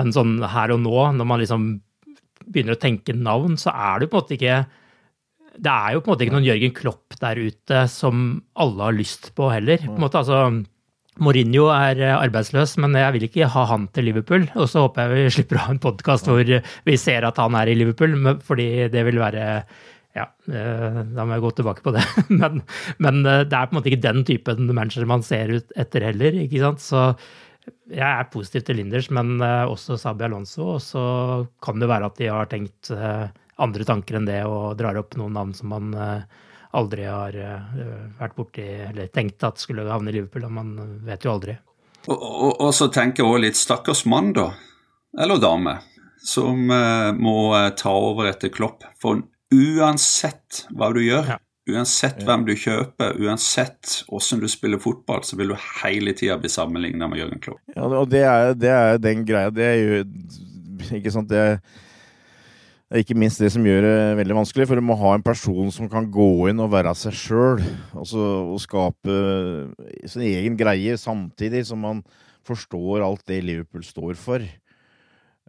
Men 0.00 0.16
sånn 0.16 0.38
her 0.48 0.72
og 0.72 0.80
nå, 0.80 0.96
når 1.20 1.28
man 1.28 1.44
liksom 1.44 1.68
begynner 2.48 2.78
å 2.78 2.80
tenke 2.80 3.12
navn, 3.16 3.58
så 3.60 3.72
er 3.72 4.00
det 4.00 4.08
jo 4.08 4.14
på 4.14 4.18
en 4.18 4.24
måte 4.24 4.36
ikke 4.38 4.56
det 5.54 5.70
er 5.70 5.94
jo 5.94 6.02
på 6.02 6.10
en 6.10 6.14
måte 6.14 6.26
ikke 6.26 6.34
noen 6.34 6.46
Jørgen 6.48 6.74
Klopp 6.74 7.16
der 7.20 7.40
ute 7.40 7.84
som 7.92 8.22
alle 8.58 8.88
har 8.88 8.96
lyst 8.96 9.30
på 9.38 9.50
heller. 9.52 9.82
på 9.84 9.94
en 9.94 10.04
måte, 10.06 10.22
altså 10.22 10.64
Mourinho 11.22 11.68
er 11.70 12.00
arbeidsløs, 12.16 12.74
men 12.82 12.96
jeg 12.98 13.14
vil 13.14 13.26
ikke 13.28 13.48
ha 13.52 13.64
han 13.70 13.86
til 13.94 14.08
Liverpool. 14.08 14.48
Og 14.58 14.66
så 14.70 14.86
håper 14.86 15.04
jeg 15.04 15.14
vi 15.14 15.32
slipper 15.38 15.60
å 15.60 15.66
ha 15.68 15.74
en 15.74 15.82
podkast 15.82 16.30
hvor 16.30 16.42
vi 16.42 16.96
ser 17.00 17.26
at 17.28 17.38
han 17.42 17.58
er 17.60 17.70
i 17.70 17.76
Liverpool, 17.78 18.16
fordi 18.44 18.88
det 18.92 19.04
vil 19.06 19.22
være 19.22 19.44
ja, 20.14 20.28
da 20.46 21.24
må 21.26 21.34
jeg 21.34 21.42
gå 21.42 21.48
tilbake 21.58 21.82
på 21.82 21.94
det. 21.94 22.02
Men, 22.40 22.60
men, 23.02 23.16
det 23.26 23.50
er 23.50 23.66
på 23.66 23.74
en 23.74 23.78
måte 23.80 23.90
ikke 23.90 24.04
den 24.04 24.20
typen 24.22 24.68
manager 24.70 25.08
man 25.10 25.24
ser 25.26 25.50
ut 25.50 25.72
etter 25.74 26.06
heller. 26.06 26.36
ikke 26.44 26.60
sant? 26.62 26.82
Så 26.84 27.00
jeg 27.90 28.06
er 28.06 28.28
positiv 28.30 28.62
til 28.62 28.78
Linders, 28.78 29.08
men 29.10 29.42
også 29.42 29.96
Sabi 29.98 30.28
Alonso. 30.28 30.76
Og 30.76 30.84
så 30.84 31.02
kan 31.64 31.82
det 31.82 31.90
være 31.90 32.12
at 32.12 32.20
de 32.20 32.30
har 32.30 32.46
tenkt 32.52 32.92
andre 33.62 33.86
tanker 33.86 34.18
enn 34.18 34.28
det 34.28 34.40
og 34.48 34.74
drar 34.78 34.98
opp 34.98 35.16
noen 35.20 35.36
navn 35.36 35.54
som 35.54 35.70
man 35.74 35.92
aldri 36.74 37.04
har 37.06 37.36
vært 38.18 38.34
borti 38.34 38.64
eller 38.64 39.12
tenkt 39.14 39.44
at 39.46 39.62
skulle 39.62 39.86
havne 39.86 40.10
i 40.10 40.16
Liverpool. 40.16 40.48
og 40.48 40.54
Man 40.56 40.72
vet 41.06 41.22
jo 41.22 41.34
aldri. 41.36 41.54
Og, 42.08 42.16
og, 42.18 42.48
og 42.58 42.72
så 42.74 42.88
tenker 42.90 43.22
jeg 43.22 43.30
også 43.30 43.42
litt 43.44 43.60
stakkars 43.60 44.02
mann, 44.10 44.32
da. 44.34 44.48
Eller 45.22 45.38
dame. 45.38 45.76
Som 46.24 46.66
må 46.66 47.36
ta 47.78 47.94
over 47.94 48.32
etter 48.32 48.50
Klopp. 48.50 48.82
For 48.98 49.22
uansett 49.54 50.64
hva 50.74 50.90
du 50.94 51.00
gjør, 51.04 51.34
ja. 51.34 51.38
uansett 51.70 52.22
ja. 52.22 52.26
hvem 52.28 52.46
du 52.48 52.54
kjøper, 52.58 53.16
uansett 53.22 54.00
hvordan 54.08 54.42
du 54.42 54.50
spiller 54.50 54.82
fotball, 54.82 55.24
så 55.26 55.38
vil 55.40 55.52
du 55.52 55.56
hele 55.82 56.14
tida 56.16 56.38
bli 56.40 56.50
sammenligna 56.52 57.08
med 57.10 57.22
Jørgen 57.22 57.44
Klopp. 57.44 57.62
Ja, 57.74 57.88
og 57.88 58.10
det 58.12 58.24
er, 58.28 58.52
det 58.58 58.74
er, 58.74 59.00
den 59.02 59.24
greia. 59.28 59.54
Det 59.54 59.70
er 59.70 59.80
jo 59.80 60.04
Ikke 60.98 61.12
sant, 61.14 61.30
det 61.30 61.40
det 61.40 61.60
ikke 63.00 63.16
minst 63.18 63.40
det 63.42 63.50
som 63.54 63.64
gjør 63.66 63.82
det 63.82 63.94
veldig 64.20 64.36
vanskelig, 64.38 64.66
for 64.70 64.78
du 64.78 64.84
må 64.86 64.96
ha 65.00 65.14
en 65.16 65.24
person 65.24 65.70
som 65.74 65.88
kan 65.90 66.06
gå 66.12 66.48
inn 66.50 66.62
og 66.62 66.72
være 66.74 66.92
seg 66.98 67.16
sjøl, 67.18 67.62
altså, 67.96 68.26
og 68.52 68.60
skape 68.62 69.16
sin 70.10 70.26
egen 70.28 70.58
greie, 70.58 70.94
samtidig 71.00 71.64
som 71.66 71.82
man 71.82 72.02
forstår 72.46 73.04
alt 73.04 73.24
det 73.30 73.40
Liverpool 73.44 73.84
står 73.86 74.18
for. 74.20 74.44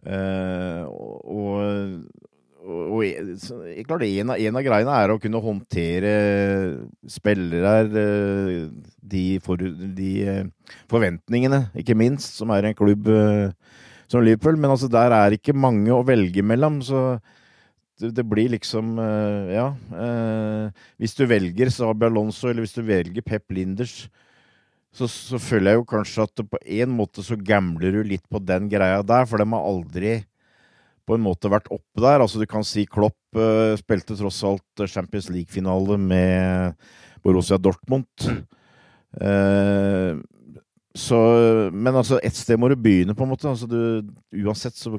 Uh, 0.06 0.86
og, 0.86 1.52
og, 2.66 3.04
klart, 3.86 4.04
en, 4.06 4.34
av, 4.34 4.42
en 4.42 4.58
av 4.58 4.66
greiene 4.66 4.98
er 4.98 5.12
å 5.12 5.18
kunne 5.22 5.42
håndtere 5.42 6.12
spillere, 7.10 7.76
de, 9.06 9.24
for, 9.44 9.60
de 9.60 10.12
forventningene, 10.90 11.68
ikke 11.78 11.98
minst, 11.98 12.34
som 12.40 12.50
er 12.54 12.66
en 12.66 12.78
klubb 12.78 13.06
som 14.10 14.24
Liverpool. 14.24 14.58
Men 14.60 14.74
altså, 14.74 14.90
der 14.92 15.14
er 15.14 15.36
ikke 15.36 15.56
mange 15.56 15.92
å 15.94 16.04
velge 16.06 16.44
mellom, 16.46 16.80
så 16.84 17.18
det, 17.96 18.26
blir 18.28 18.52
liksom 18.52 18.98
Ja. 19.50 19.70
Hvis 21.00 21.16
du 21.16 21.24
velger 21.26 21.70
Sabi 21.72 22.04
Alonso, 22.10 22.50
eller 22.50 22.66
hvis 22.66 22.76
du 22.76 22.82
velger 22.84 23.24
Pep 23.24 23.54
Linders, 23.56 24.04
så, 24.96 25.08
så 25.08 25.40
føler 25.40 25.74
jeg 25.74 25.80
jo 25.80 25.88
kanskje 25.88 26.24
at 26.24 26.42
på 26.50 26.60
en 26.80 26.92
måte 26.96 27.24
så 27.24 27.36
gambler 27.36 27.98
du 27.98 28.02
litt 28.04 28.24
på 28.32 28.40
den 28.40 28.68
greia 28.72 29.02
der, 29.04 29.26
for 29.28 29.40
de 29.40 29.48
har 29.52 29.68
aldri 29.68 30.12
på 31.06 31.16
en 31.16 31.24
måte 31.24 31.50
vært 31.52 31.68
oppe 31.70 32.02
der. 32.02 32.22
Altså 32.22 32.40
Du 32.42 32.46
kan 32.50 32.64
si 32.66 32.86
Klopp 32.88 33.38
uh, 33.38 33.76
spilte 33.78 34.16
tross 34.18 34.42
alt 34.46 34.86
Champions 34.90 35.30
League-finale 35.32 35.98
med 36.00 36.88
Borussia 37.24 37.58
Dortmund. 37.60 38.08
Uh, 39.16 40.18
så, 40.96 41.18
men 41.72 41.94
altså, 41.94 42.20
ett 42.24 42.36
sted 42.36 42.58
må 42.60 42.70
du 42.72 42.76
begynne, 42.80 43.14
på 43.16 43.26
en 43.26 43.32
måte. 43.34 43.50
Altså, 43.50 43.68
du, 43.68 44.06
uansett 44.44 44.78
så 44.78 44.96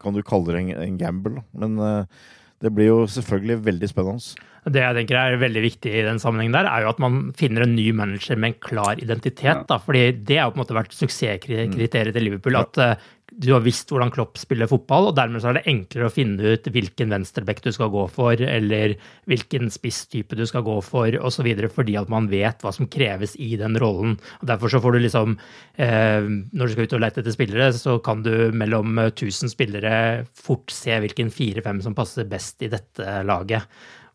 kan 0.00 0.14
du 0.14 0.22
kalle 0.26 0.52
det 0.52 0.60
en, 0.60 0.70
en 0.86 1.00
gamble. 1.00 1.42
Men 1.58 1.74
uh, 1.82 2.22
det 2.62 2.72
blir 2.76 2.90
jo 2.90 3.02
selvfølgelig 3.10 3.58
veldig 3.66 3.90
spennende. 3.90 4.46
Det 4.70 4.82
jeg 4.82 4.96
tenker 4.98 5.16
er 5.16 5.38
veldig 5.40 5.62
viktig 5.64 5.92
i 5.96 6.04
den 6.04 6.18
sammenhengen 6.20 6.58
der, 6.58 6.68
er 6.68 6.84
jo 6.84 6.90
at 6.92 6.98
man 7.00 7.30
finner 7.38 7.64
en 7.64 7.72
ny 7.72 7.86
manager 7.96 8.36
med 8.36 8.52
en 8.52 8.58
klar 8.66 9.00
identitet. 9.00 9.64
Da. 9.70 9.80
Fordi 9.80 10.10
det 10.28 10.36
har 10.38 10.52
på 10.52 10.60
en 10.60 10.62
måte 10.64 10.76
vært 10.76 10.94
suksesskriteriet 10.96 12.14
til 12.16 12.26
Liverpool. 12.26 12.60
At 12.60 12.80
uh, 12.80 13.10
du 13.30 13.52
har 13.54 13.62
visst 13.62 13.90
hvordan 13.92 14.10
Klopp 14.14 14.38
spiller 14.40 14.68
fotball, 14.70 15.10
og 15.10 15.16
dermed 15.18 15.42
så 15.42 15.50
er 15.50 15.58
det 15.58 15.68
enklere 15.70 16.08
å 16.08 16.12
finne 16.12 16.54
ut 16.54 16.66
hvilken 16.72 17.12
venstreback 17.14 17.62
du 17.64 17.70
skal 17.74 17.92
gå 17.92 18.04
for, 18.12 18.40
eller 18.42 18.96
hvilken 19.30 19.70
spisstype 19.72 20.38
du 20.38 20.42
skal 20.48 20.64
gå 20.66 20.76
for, 20.84 21.14
osv., 21.22 21.48
fordi 21.70 21.96
at 22.00 22.10
man 22.12 22.28
vet 22.32 22.64
hva 22.64 22.72
som 22.74 22.88
kreves 22.90 23.36
i 23.40 23.52
den 23.60 23.78
rollen. 23.80 24.18
Og 24.40 24.50
Derfor 24.50 24.72
så 24.72 24.82
får 24.82 24.96
du 24.96 25.00
liksom 25.04 25.36
eh, 25.78 26.26
Når 26.26 26.66
du 26.66 26.74
skal 26.74 26.88
ut 26.88 26.96
og 26.98 27.02
lete 27.04 27.22
etter 27.22 27.36
spillere, 27.36 27.70
så 27.76 27.98
kan 28.04 28.24
du 28.26 28.50
mellom 28.56 28.98
1000 29.06 29.52
spillere 29.52 29.94
fort 30.34 30.74
se 30.74 30.98
hvilken 31.02 31.30
fire-fem 31.34 31.80
som 31.84 31.96
passer 31.96 32.28
best 32.28 32.62
i 32.66 32.70
dette 32.72 33.20
laget. 33.26 33.66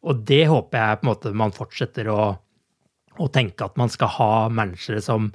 Og 0.06 0.22
det 0.28 0.46
håper 0.52 0.82
jeg 0.82 1.00
på 1.00 1.08
en 1.08 1.14
måte 1.14 1.34
man 1.38 1.56
fortsetter 1.56 2.12
å, 2.14 2.22
å 3.18 3.28
tenke 3.34 3.66
at 3.66 3.80
man 3.80 3.92
skal 3.92 4.12
ha 4.20 4.32
managere 4.54 5.02
som 5.02 5.32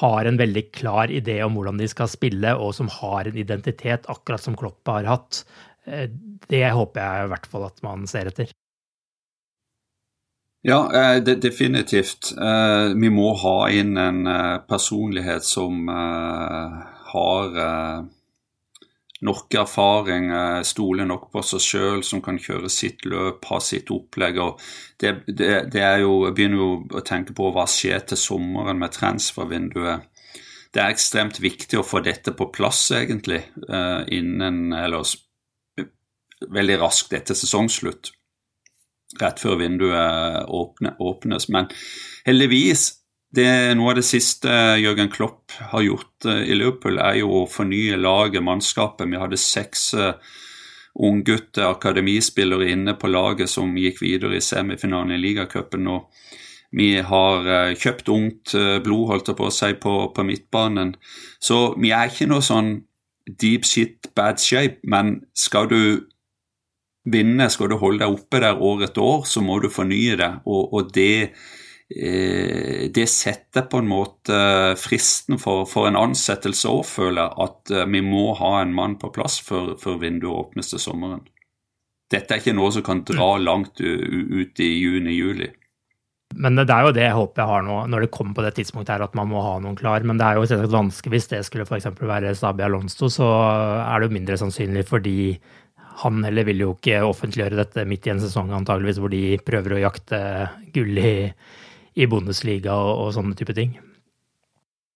har 0.00 0.26
en 0.26 0.38
veldig 0.40 0.64
klar 0.74 1.12
idé 1.12 1.38
om 1.44 1.54
hvordan 1.54 1.78
de 1.78 1.86
skal 1.90 2.10
spille, 2.10 2.54
og 2.58 2.74
som 2.74 2.90
har 2.90 3.30
en 3.30 3.38
identitet, 3.38 4.08
akkurat 4.10 4.42
som 4.42 4.56
Klopp 4.58 4.90
har 4.90 5.06
hatt. 5.06 5.44
Eh, 5.86 6.08
det 6.50 6.66
håper 6.74 7.00
jeg 7.00 7.26
i 7.26 7.32
hvert 7.34 7.48
fall 7.50 7.68
at 7.68 7.82
man 7.86 8.08
ser 8.10 8.30
etter. 8.30 8.50
Ja, 10.64 10.80
eh, 10.96 11.20
definitivt. 11.22 12.32
Eh, 12.32 12.94
vi 12.96 13.12
må 13.12 13.34
ha 13.38 13.56
inn 13.70 13.96
en 14.00 14.24
personlighet 14.68 15.44
som 15.44 15.86
har 17.14 17.58
nok 19.24 19.54
erfaring, 19.56 20.28
stoler 20.66 21.08
nok 21.08 21.30
på 21.32 21.42
seg 21.46 21.62
sjøl, 21.64 22.02
som 22.04 22.20
kan 22.24 22.36
kjøre 22.40 22.68
sitt 22.72 23.06
løp, 23.08 23.44
ha 23.48 23.60
sitt 23.62 23.88
opplegg. 23.94 24.40
og 24.42 24.60
det, 25.00 25.14
det, 25.26 25.52
det, 25.72 25.84
jo, 26.02 26.26
Jeg 26.26 26.34
begynner 26.36 26.60
jo 26.60 26.70
å 26.92 27.04
tenke 27.04 27.36
på 27.36 27.48
hva 27.54 27.64
skjer 27.70 28.04
til 28.10 28.20
sommeren 28.20 28.80
med 28.80 28.92
transfervinduet. 28.92 30.10
Det 30.74 30.82
er 30.82 30.90
ekstremt 30.90 31.38
viktig 31.40 31.78
å 31.78 31.86
få 31.86 32.02
dette 32.02 32.34
på 32.34 32.50
plass, 32.52 32.88
egentlig, 32.92 33.44
eh, 33.68 34.00
innen 34.16 34.72
Eller 34.74 35.06
veldig 36.50 36.80
raskt 36.80 37.14
etter 37.14 37.36
sesongslutt. 37.38 38.10
Rett 39.20 39.40
før 39.40 39.60
vinduet 39.60 40.48
åpne, 40.50 40.96
åpnes. 40.98 41.48
Men 41.48 41.70
heldigvis 42.26 43.03
det, 43.34 43.74
noe 43.78 43.92
av 43.92 43.98
det 43.98 44.06
siste 44.06 44.50
Jørgen 44.80 45.10
Klopp 45.12 45.54
har 45.72 45.84
gjort 45.84 46.26
eh, 46.28 46.44
i 46.50 46.56
Liverpool, 46.56 47.00
er 47.02 47.20
jo 47.20 47.30
å 47.40 47.50
fornye 47.50 47.98
laget, 48.00 48.44
mannskapet. 48.44 49.08
Vi 49.10 49.20
hadde 49.20 49.40
seks 49.40 49.88
uh, 49.98 50.14
unggutter, 50.94 51.66
akademispillere 51.68 52.70
inne 52.72 52.94
på 52.98 53.10
laget 53.10 53.50
som 53.50 53.74
gikk 53.78 54.02
videre 54.04 54.38
i 54.38 54.44
semifinalen 54.44 55.16
i 55.16 55.20
ligacupen. 55.22 55.90
Vi 56.74 56.88
har 57.06 57.48
uh, 57.48 57.74
kjøpt 57.74 58.12
ungt 58.14 58.54
blod, 58.84 59.08
holdt 59.10 59.32
jeg 59.32 59.40
på 59.40 59.48
å 59.48 59.54
si, 59.58 59.72
på, 59.82 59.96
på, 60.14 60.26
midtbanen. 60.30 60.94
Så 61.42 61.66
vi 61.80 61.94
er 61.94 62.12
ikke 62.12 62.30
noe 62.30 62.44
sånn 62.44 62.76
deep 63.40 63.66
shit, 63.66 64.12
bad 64.14 64.42
shape, 64.42 64.82
men 64.84 65.20
skal 65.38 65.70
du 65.70 65.80
vinne, 67.08 67.50
skal 67.52 67.68
du 67.72 67.78
holde 67.80 68.04
deg 68.04 68.16
oppe 68.16 68.40
der 68.40 68.62
år 68.64 68.86
etter 68.86 69.04
år, 69.04 69.28
så 69.28 69.42
må 69.44 69.58
du 69.60 69.70
fornye 69.72 70.16
det. 70.20 70.32
og, 70.44 70.72
og 70.76 70.94
det 70.94 71.30
Eh, 71.32 71.63
det 71.88 73.04
setter 73.12 73.66
på 73.68 73.78
en 73.82 73.88
måte 73.90 74.36
fristen 74.80 75.38
for, 75.38 75.66
for 75.68 75.88
en 75.88 75.98
ansettelse 76.00 76.70
òg, 76.70 76.84
føler. 76.88 77.34
At 77.44 77.70
eh, 77.70 77.86
vi 77.90 78.00
må 78.04 78.32
ha 78.38 78.56
en 78.62 78.72
mann 78.74 78.96
på 79.00 79.12
plass 79.14 79.40
før, 79.44 79.74
før 79.80 80.00
vinduet 80.02 80.32
åpnes 80.32 80.72
til 80.72 80.82
sommeren. 80.82 81.26
Dette 82.12 82.34
er 82.34 82.40
ikke 82.40 82.56
noe 82.56 82.72
som 82.72 82.84
kan 82.86 83.02
dra 83.06 83.34
mm. 83.36 83.44
langt 83.44 83.80
ut 83.80 84.60
i 84.64 84.70
juni-juli. 84.80 85.50
Men 86.34 86.58
det 86.58 86.66
er 86.72 86.86
jo 86.86 86.94
det 86.94 87.04
jeg 87.04 87.14
håper 87.14 87.42
jeg 87.42 87.50
har 87.52 87.66
nå, 87.66 87.76
når 87.92 88.04
det 88.04 88.14
kommer 88.14 88.34
på 88.34 88.42
det 88.42 88.54
tidspunktet 88.56 88.96
her, 88.96 89.04
at 89.06 89.14
man 89.14 89.28
må 89.30 89.42
ha 89.44 89.58
noen 89.62 89.76
klar. 89.78 90.02
Men 90.02 90.18
det 90.18 90.26
er 90.26 90.38
jo 90.38 90.46
selvsagt 90.50 90.74
vanskelig 90.74 91.14
hvis 91.14 91.28
det 91.30 91.42
skulle 91.46 91.66
f.eks. 91.68 91.90
være 92.00 92.32
Sabi 92.38 92.64
Alonso, 92.66 93.10
så 93.12 93.28
er 93.84 94.00
det 94.00 94.08
jo 94.08 94.16
mindre 94.16 94.38
sannsynlig 94.40 94.86
fordi 94.88 95.18
han 96.02 96.24
heller 96.26 96.48
vil 96.48 96.64
jo 96.64 96.72
ikke 96.74 97.04
offentliggjøre 97.06 97.60
dette 97.60 97.84
midt 97.86 98.08
i 98.08 98.14
en 98.16 98.22
sesong 98.22 98.50
antageligvis 98.56 98.98
hvor 98.98 99.12
de 99.12 99.36
prøver 99.46 99.76
å 99.76 99.84
jakte 99.84 100.18
gull 100.74 100.98
i 100.98 101.14
i 101.94 102.06
Bundesliga 102.10 102.76
og, 102.76 103.06
og 103.06 103.12
sånne 103.16 103.36
type 103.38 103.56
ting. 103.56 103.74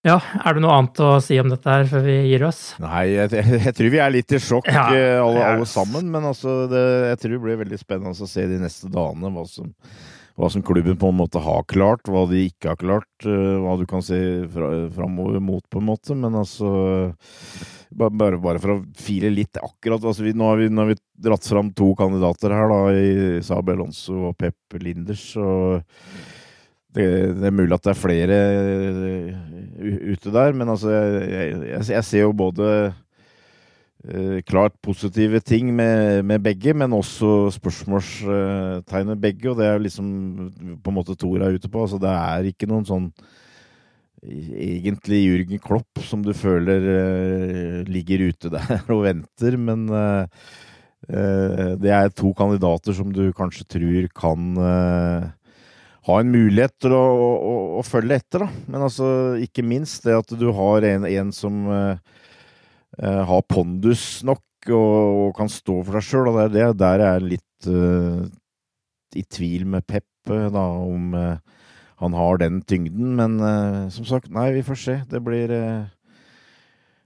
Ja, 0.06 0.20
Er 0.46 0.54
det 0.54 0.62
noe 0.62 0.76
annet 0.78 1.00
å 1.02 1.16
si 1.22 1.37
om 1.42 1.48
dette 1.50 1.72
her 1.72 1.88
før 1.90 2.04
vi 2.06 2.14
gir 2.30 2.44
oss? 2.46 2.61
Nei, 2.82 3.08
jeg, 3.16 3.32
jeg, 3.66 3.72
tror 3.74 3.90
vi 3.90 4.02
er 4.02 4.12
litt 4.14 4.34
i 4.34 4.38
sjokk 4.42 4.68
ja, 4.70 4.84
eh, 4.94 5.16
alle, 5.18 5.42
alle, 5.42 5.66
sammen. 5.68 6.06
Men 6.12 6.28
altså, 6.30 6.61
det, 6.70 6.84
jeg 7.11 7.20
tror 7.22 7.34
det 7.34 7.40
blir 7.46 7.58
veldig 7.64 7.80
spennende 7.80 8.14
å 8.14 8.30
se 8.30 8.46
de 8.46 8.61
neste 8.62 8.90
dagene 8.94 9.32
hva 9.34 9.42
som, 9.50 9.72
hva 10.38 10.52
som, 10.54 10.62
klubben 10.62 11.00
på 11.00 11.11
en 11.11 11.18
måte 11.18 11.42
har 11.42 11.66
klart, 11.66 12.06
hva 12.06 12.22
de 12.30 12.44
ikke 12.46 12.70
har 12.70 12.78
klart. 12.78 13.11
Eh, 13.26 13.58
hva 13.64 13.74
du 13.80 13.84
kan 13.90 14.06
se 14.06 14.20
fra, 14.54 14.70
framover 14.94 15.42
mot, 15.42 15.66
på 15.66 15.82
en 15.82 15.90
måte. 15.90 16.14
Men 16.14 16.38
altså 16.44 16.70
bare, 17.90 18.38
bare, 18.38 18.62
for 18.62 18.76
å 18.76 18.80
file 19.02 19.34
litt 19.34 19.58
akkurat 19.58 20.04
altså 20.04 20.22
vi, 20.22 20.37
nå, 20.37 20.46
har 20.52 20.62
vi, 20.62 20.70
nå, 20.70 20.84
har 20.84 20.92
vi, 20.94 21.00
dratt 21.26 21.50
fram 21.50 21.74
to 21.74 21.90
kandidater 21.98 22.54
her, 22.54 22.70
da, 22.70 22.80
i 22.94 23.42
Sabe 23.42 23.74
Alonso 23.74 24.28
og 24.30 24.38
Pep 24.38 24.78
Linders. 24.78 25.32
og 25.42 25.82
det, 26.94 27.05
det, 27.37 27.44
er 27.46 27.55
mulig 27.55 27.77
at 27.77 27.85
det 27.85 27.92
er 27.92 28.01
flere 28.01 28.38
uh, 28.96 29.48
ute 30.12 30.33
der, 30.35 30.57
men 30.57 30.72
altså 30.72 30.94
jeg, 30.94 31.59
jeg, 31.68 31.85
jeg 31.92 32.05
ser 32.09 32.24
jo 32.24 32.33
både 32.33 32.68
uh, 32.88 34.38
klart 34.48 34.72
positive 34.83 35.40
ting 35.40 35.74
med, 35.74 36.22
med, 36.22 36.40
begge, 36.44 36.74
men 36.74 36.96
også 36.96 37.51
spørsmålstegn 37.59 39.12
med 39.12 39.20
begge. 39.20 39.51
Og 39.51 39.59
det 39.61 39.66
er 39.68 39.85
liksom 39.85 40.09
på 40.83 40.90
en 40.90 40.96
måte 40.96 41.16
Tor 41.18 41.42
er 41.42 41.59
ute 41.59 41.68
på. 41.68 41.85
Altså 41.85 42.01
det 42.03 42.14
er 42.14 42.48
ikke 42.53 42.70
noen 42.70 42.88
sånn 42.88 43.12
egentlig 44.24 45.20
Jürgen 45.22 45.61
Klopp, 45.62 46.01
som 46.03 46.24
du 46.24 46.33
føler 46.35 46.88
uh, 46.88 47.85
ligger 47.87 48.29
ute 48.33 48.51
der 48.55 48.81
og 48.94 49.05
venter. 49.07 49.59
Men 49.61 49.87
uh, 49.92 50.24
uh, 51.12 51.74
det 51.79 51.92
er 51.94 52.14
to 52.16 52.33
kandidater 52.38 52.96
som 52.96 53.12
du 53.14 53.29
kanskje 53.37 53.68
tror 53.77 54.09
kan 54.16 55.37
ha 56.09 56.18
en 56.23 56.33
mulighet 56.33 56.75
til 56.81 56.94
å, 56.97 57.05
å, 57.05 57.55
å, 57.79 57.85
følge 57.87 58.18
etter, 58.18 58.44
da. 58.47 58.49
Men 58.73 58.85
altså, 58.88 59.09
ikke 59.44 59.64
minst 59.66 60.07
det 60.09 60.16
at 60.16 60.33
du 60.40 60.49
har 60.57 60.87
en, 60.88 61.07
en 61.09 61.33
som 61.37 61.68
har 62.99 63.44
pondus 63.47 64.25
nok 64.27 64.71
og, 64.73 64.75
og, 64.75 65.29
kan 65.37 65.51
stå 65.53 65.77
for 65.85 65.99
deg 65.99 66.07
sjøl. 66.07 66.31
Der, 66.35 66.49
det 66.55 66.64
er 66.64 66.79
der 66.81 67.05
jeg 67.05 67.18
er 67.18 67.27
litt 67.35 67.68
i 69.18 69.25
tvil 69.29 69.68
med 69.71 69.87
Pep, 69.88 70.09
da, 70.27 70.64
om 70.83 71.12
han 71.99 72.16
har 72.16 72.40
den 72.42 72.62
tyngden. 72.62 73.14
Men 73.18 73.38
uh, 73.42 73.87
som 73.92 74.07
sagt, 74.09 74.31
nei, 74.35 74.51
vi 74.57 74.64
får 74.66 74.81
se. 74.83 74.97
Det 75.11 75.23
blir 75.25 75.55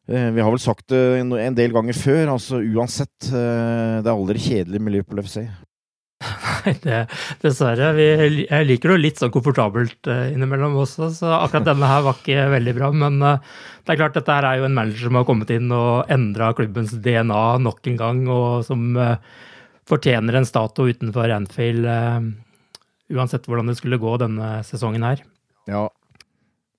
Vi 0.07 0.41
har 0.43 0.51
vel 0.51 0.61
sagt 0.61 0.89
det 0.91 1.21
en, 1.21 1.55
del 1.57 1.73
ganger 1.73 1.97
før. 1.97 2.35
altså 2.35 2.59
Uansett, 2.61 3.31
det 3.31 4.09
er 4.09 4.15
aldri 4.15 4.39
kjedelig 4.43 4.81
med 4.83 4.97
Liverpool 4.97 5.23
FC. 5.23 5.47
Nei, 6.63 6.75
det, 6.85 6.99
dessverre. 7.43 7.93
Vi, 7.97 8.09
jeg 8.47 8.69
liker 8.69 8.95
det 8.95 9.01
litt 9.03 9.23
sånn 9.23 9.33
komfortabelt 9.35 10.09
innimellom 10.09 10.77
også, 10.83 11.11
så 11.17 11.33
akkurat 11.41 11.71
denne 11.73 11.89
her 11.91 12.05
var 12.07 12.21
ikke 12.21 12.49
veldig 12.57 12.77
bra. 12.79 12.93
Men 13.05 13.19
det 13.23 13.95
er 13.95 13.99
klart, 13.99 14.15
dette 14.19 14.37
her 14.37 14.47
er 14.49 14.61
jo 14.61 14.69
en 14.69 14.77
manager 14.77 15.09
som 15.09 15.19
har 15.19 15.27
kommet 15.29 15.51
inn 15.55 15.73
og 15.75 16.13
endra 16.13 16.53
klubbens 16.59 16.95
DNA 17.03 17.43
nok 17.65 17.91
en 17.91 17.99
gang, 17.99 18.23
og 18.31 18.63
som 18.69 18.95
fortjener 19.91 20.39
en 20.39 20.47
statue 20.49 20.95
utenfor 20.95 21.35
Anfield 21.35 21.89
uansett 23.13 23.49
hvordan 23.49 23.71
det 23.71 23.79
skulle 23.79 24.01
gå 24.01 24.15
denne 24.21 24.55
sesongen 24.67 25.05
her. 25.07 25.23
Ja, 25.71 25.87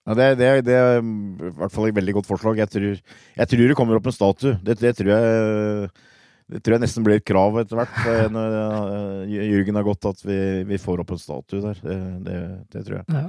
ja 0.08 0.18
det, 0.20 0.30
det, 0.40 0.50
det, 0.68 0.80
er 0.80 0.98
i 1.02 1.52
hvert 1.60 1.74
fall 1.74 1.90
et 1.90 1.98
veldig 2.00 2.18
godt 2.20 2.30
forslag. 2.30 2.62
Jeg 2.64 2.72
tror, 2.74 2.98
jeg 3.38 3.52
tror 3.54 3.70
det 3.70 3.78
kommer 3.80 4.00
opp 4.00 4.10
en 4.10 4.16
statue. 4.16 4.58
Det, 4.64 4.80
det, 4.82 4.96
tror 5.00 5.14
jeg 5.14 5.92
det 6.52 6.60
tror 6.64 6.76
jeg 6.76 6.84
nesten 6.84 7.06
blir 7.06 7.22
et 7.22 7.26
krav 7.28 7.56
etter 7.62 7.80
hvert. 7.80 8.00
Når 8.34 8.58
Jørgen 9.32 9.80
har 9.80 9.88
gått, 9.88 10.10
at 10.10 10.26
vi, 10.26 10.40
vi 10.68 10.80
får 10.82 11.04
opp 11.04 11.14
en 11.16 11.22
statue 11.22 11.62
der. 11.64 11.80
Det, 12.24 12.84
tror 12.84 13.00
jeg. 13.00 13.06
Ja. 13.16 13.28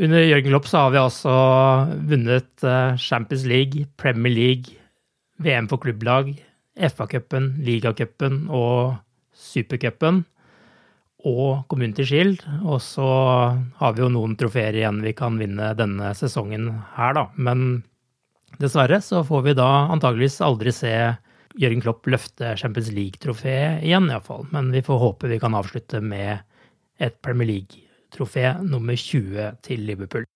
Under 0.00 0.22
Jørgen 0.22 0.52
Klopp 0.52 0.68
så 0.70 0.84
har 0.84 0.92
vi 0.94 1.00
altså 1.00 1.32
vunnet 2.08 2.64
eh, 2.64 2.96
Champions 2.96 3.44
League, 3.50 3.88
Premier 3.98 4.32
League, 4.32 4.76
VM 5.42 5.66
for 5.70 5.82
klubblag, 5.82 6.32
FA-cupen, 6.78 7.56
ligacupen 7.66 8.44
og 8.54 9.00
supercupen 9.34 10.22
og 11.26 11.66
Community 11.68 12.06
Shield. 12.06 12.44
Og 12.62 12.78
så 12.84 13.08
har 13.80 13.96
vi 13.96 14.04
jo 14.04 14.12
noen 14.12 14.36
trofeer 14.40 14.78
igjen 14.78 15.02
vi 15.04 15.14
kan 15.16 15.38
vinne 15.40 15.72
denne 15.76 16.14
sesongen 16.16 16.70
her, 16.96 17.16
da. 17.18 17.26
Men 17.36 17.82
dessverre 18.60 19.00
så 19.04 19.24
får 19.26 19.48
vi 19.48 19.58
da 19.58 19.68
antageligvis 19.90 20.40
aldri 20.44 20.72
se 20.74 20.94
Jørgen 21.58 21.82
Klopp 21.82 22.06
løfte 22.10 22.54
Champions 22.60 22.92
League-trofé 22.94 23.56
igjen, 23.82 24.10
iallfall. 24.10 24.46
Men 24.54 24.70
vi 24.74 24.84
får 24.86 25.00
håpe 25.02 25.30
vi 25.30 25.40
kan 25.42 25.56
avslutte 25.58 26.02
med 26.04 26.44
et 27.00 27.16
Premier 27.24 27.48
League-trofé 27.50 28.52
nummer 28.62 28.94
20 28.94 29.58
til 29.66 29.86
Liverpool. 29.88 30.28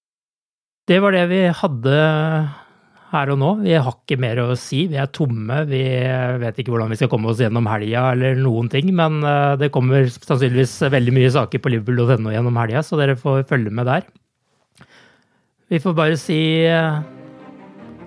Det 0.89 0.99
var 1.01 1.15
det 1.15 1.25
vi 1.31 1.41
hadde 1.49 1.97
her 3.15 3.31
og 3.33 3.39
nå. 3.41 3.51
Vi 3.63 3.77
har 3.77 3.95
ikke 3.95 4.19
mer 4.21 4.41
å 4.43 4.49
si. 4.59 4.85
Vi 4.91 4.99
er 5.01 5.11
tomme. 5.15 5.63
Vi 5.71 5.83
vet 6.43 6.59
ikke 6.61 6.75
hvordan 6.75 6.93
vi 6.93 6.99
skal 6.99 7.11
komme 7.13 7.31
oss 7.31 7.41
gjennom 7.43 7.69
helga 7.71 8.09
eller 8.13 8.37
noen 8.41 8.69
ting. 8.73 8.91
Men 8.97 9.23
eh, 9.25 9.55
det 9.61 9.73
kommer 9.75 10.09
sannsynligvis 10.13 10.77
veldig 10.93 11.15
mye 11.17 11.33
saker 11.35 11.63
på 11.63 11.73
liverpool.no 11.73 12.35
gjennom 12.35 12.61
helga, 12.61 12.85
så 12.85 13.01
dere 13.01 13.19
får 13.21 13.47
følge 13.51 13.73
med 13.75 13.89
der. 13.91 14.09
Vi 15.73 15.81
får 15.81 15.97
bare 15.97 16.19
si 16.21 16.41
eh, 16.69 16.99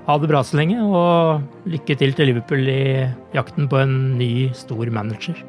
ha 0.08 0.16
det 0.16 0.30
bra 0.32 0.40
så 0.48 0.56
lenge, 0.60 0.80
og 0.80 1.68
lykke 1.68 1.98
til 2.00 2.14
til 2.16 2.30
Liverpool 2.32 2.64
i 2.72 3.06
jakten 3.36 3.68
på 3.68 3.82
en 3.82 3.96
ny, 4.20 4.50
stor 4.56 4.88
manager. 4.94 5.40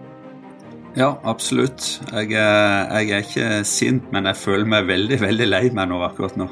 Ja, 0.98 1.12
absolutt. 1.22 2.00
Jeg, 2.10 2.32
jeg 2.34 3.12
er 3.12 3.22
ikke 3.22 3.48
sint, 3.68 4.08
men 4.10 4.26
jeg 4.26 4.40
føler 4.40 4.66
meg 4.66 4.88
veldig, 4.88 5.20
veldig 5.22 5.46
lei 5.46 5.62
meg 5.70 5.92
nå 5.92 6.00
akkurat 6.02 6.34
nå. 6.40 6.48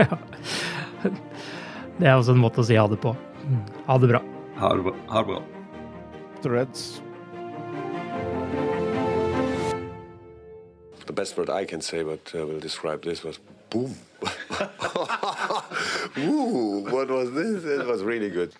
ja. 0.00 0.16
Det 1.98 2.06
er 2.06 2.14
også 2.14 2.30
en 2.30 2.40
måte 2.40 2.62
å 2.62 2.64
si 2.64 2.76
ha 2.78 2.86
det 2.88 3.00
på. 3.02 3.10
Ha 3.88 3.98
det 3.98 4.08
bra. 4.12 4.22
Ha 4.62 4.70
det 4.78 4.84
bra. 4.86 4.94
Ha 5.10 5.22
det 5.24 5.28
bra. 5.32 5.42
Threads. 6.44 7.02
The 11.06 11.12
best 11.12 11.36
word 11.36 11.50
I 11.50 11.64
can 11.64 11.80
say, 11.80 12.04
but 12.04 12.32
uh, 12.34 12.46
will 12.46 12.60
describe 12.60 13.02
this 13.02 13.24
was 13.24 13.40
boom. 13.70 13.94
Ooh, 16.18 16.86
what 16.90 17.08
was 17.08 17.32
this? 17.32 17.64
It 17.64 17.86
was 17.86 18.02
really 18.02 18.30
good. 18.30 18.52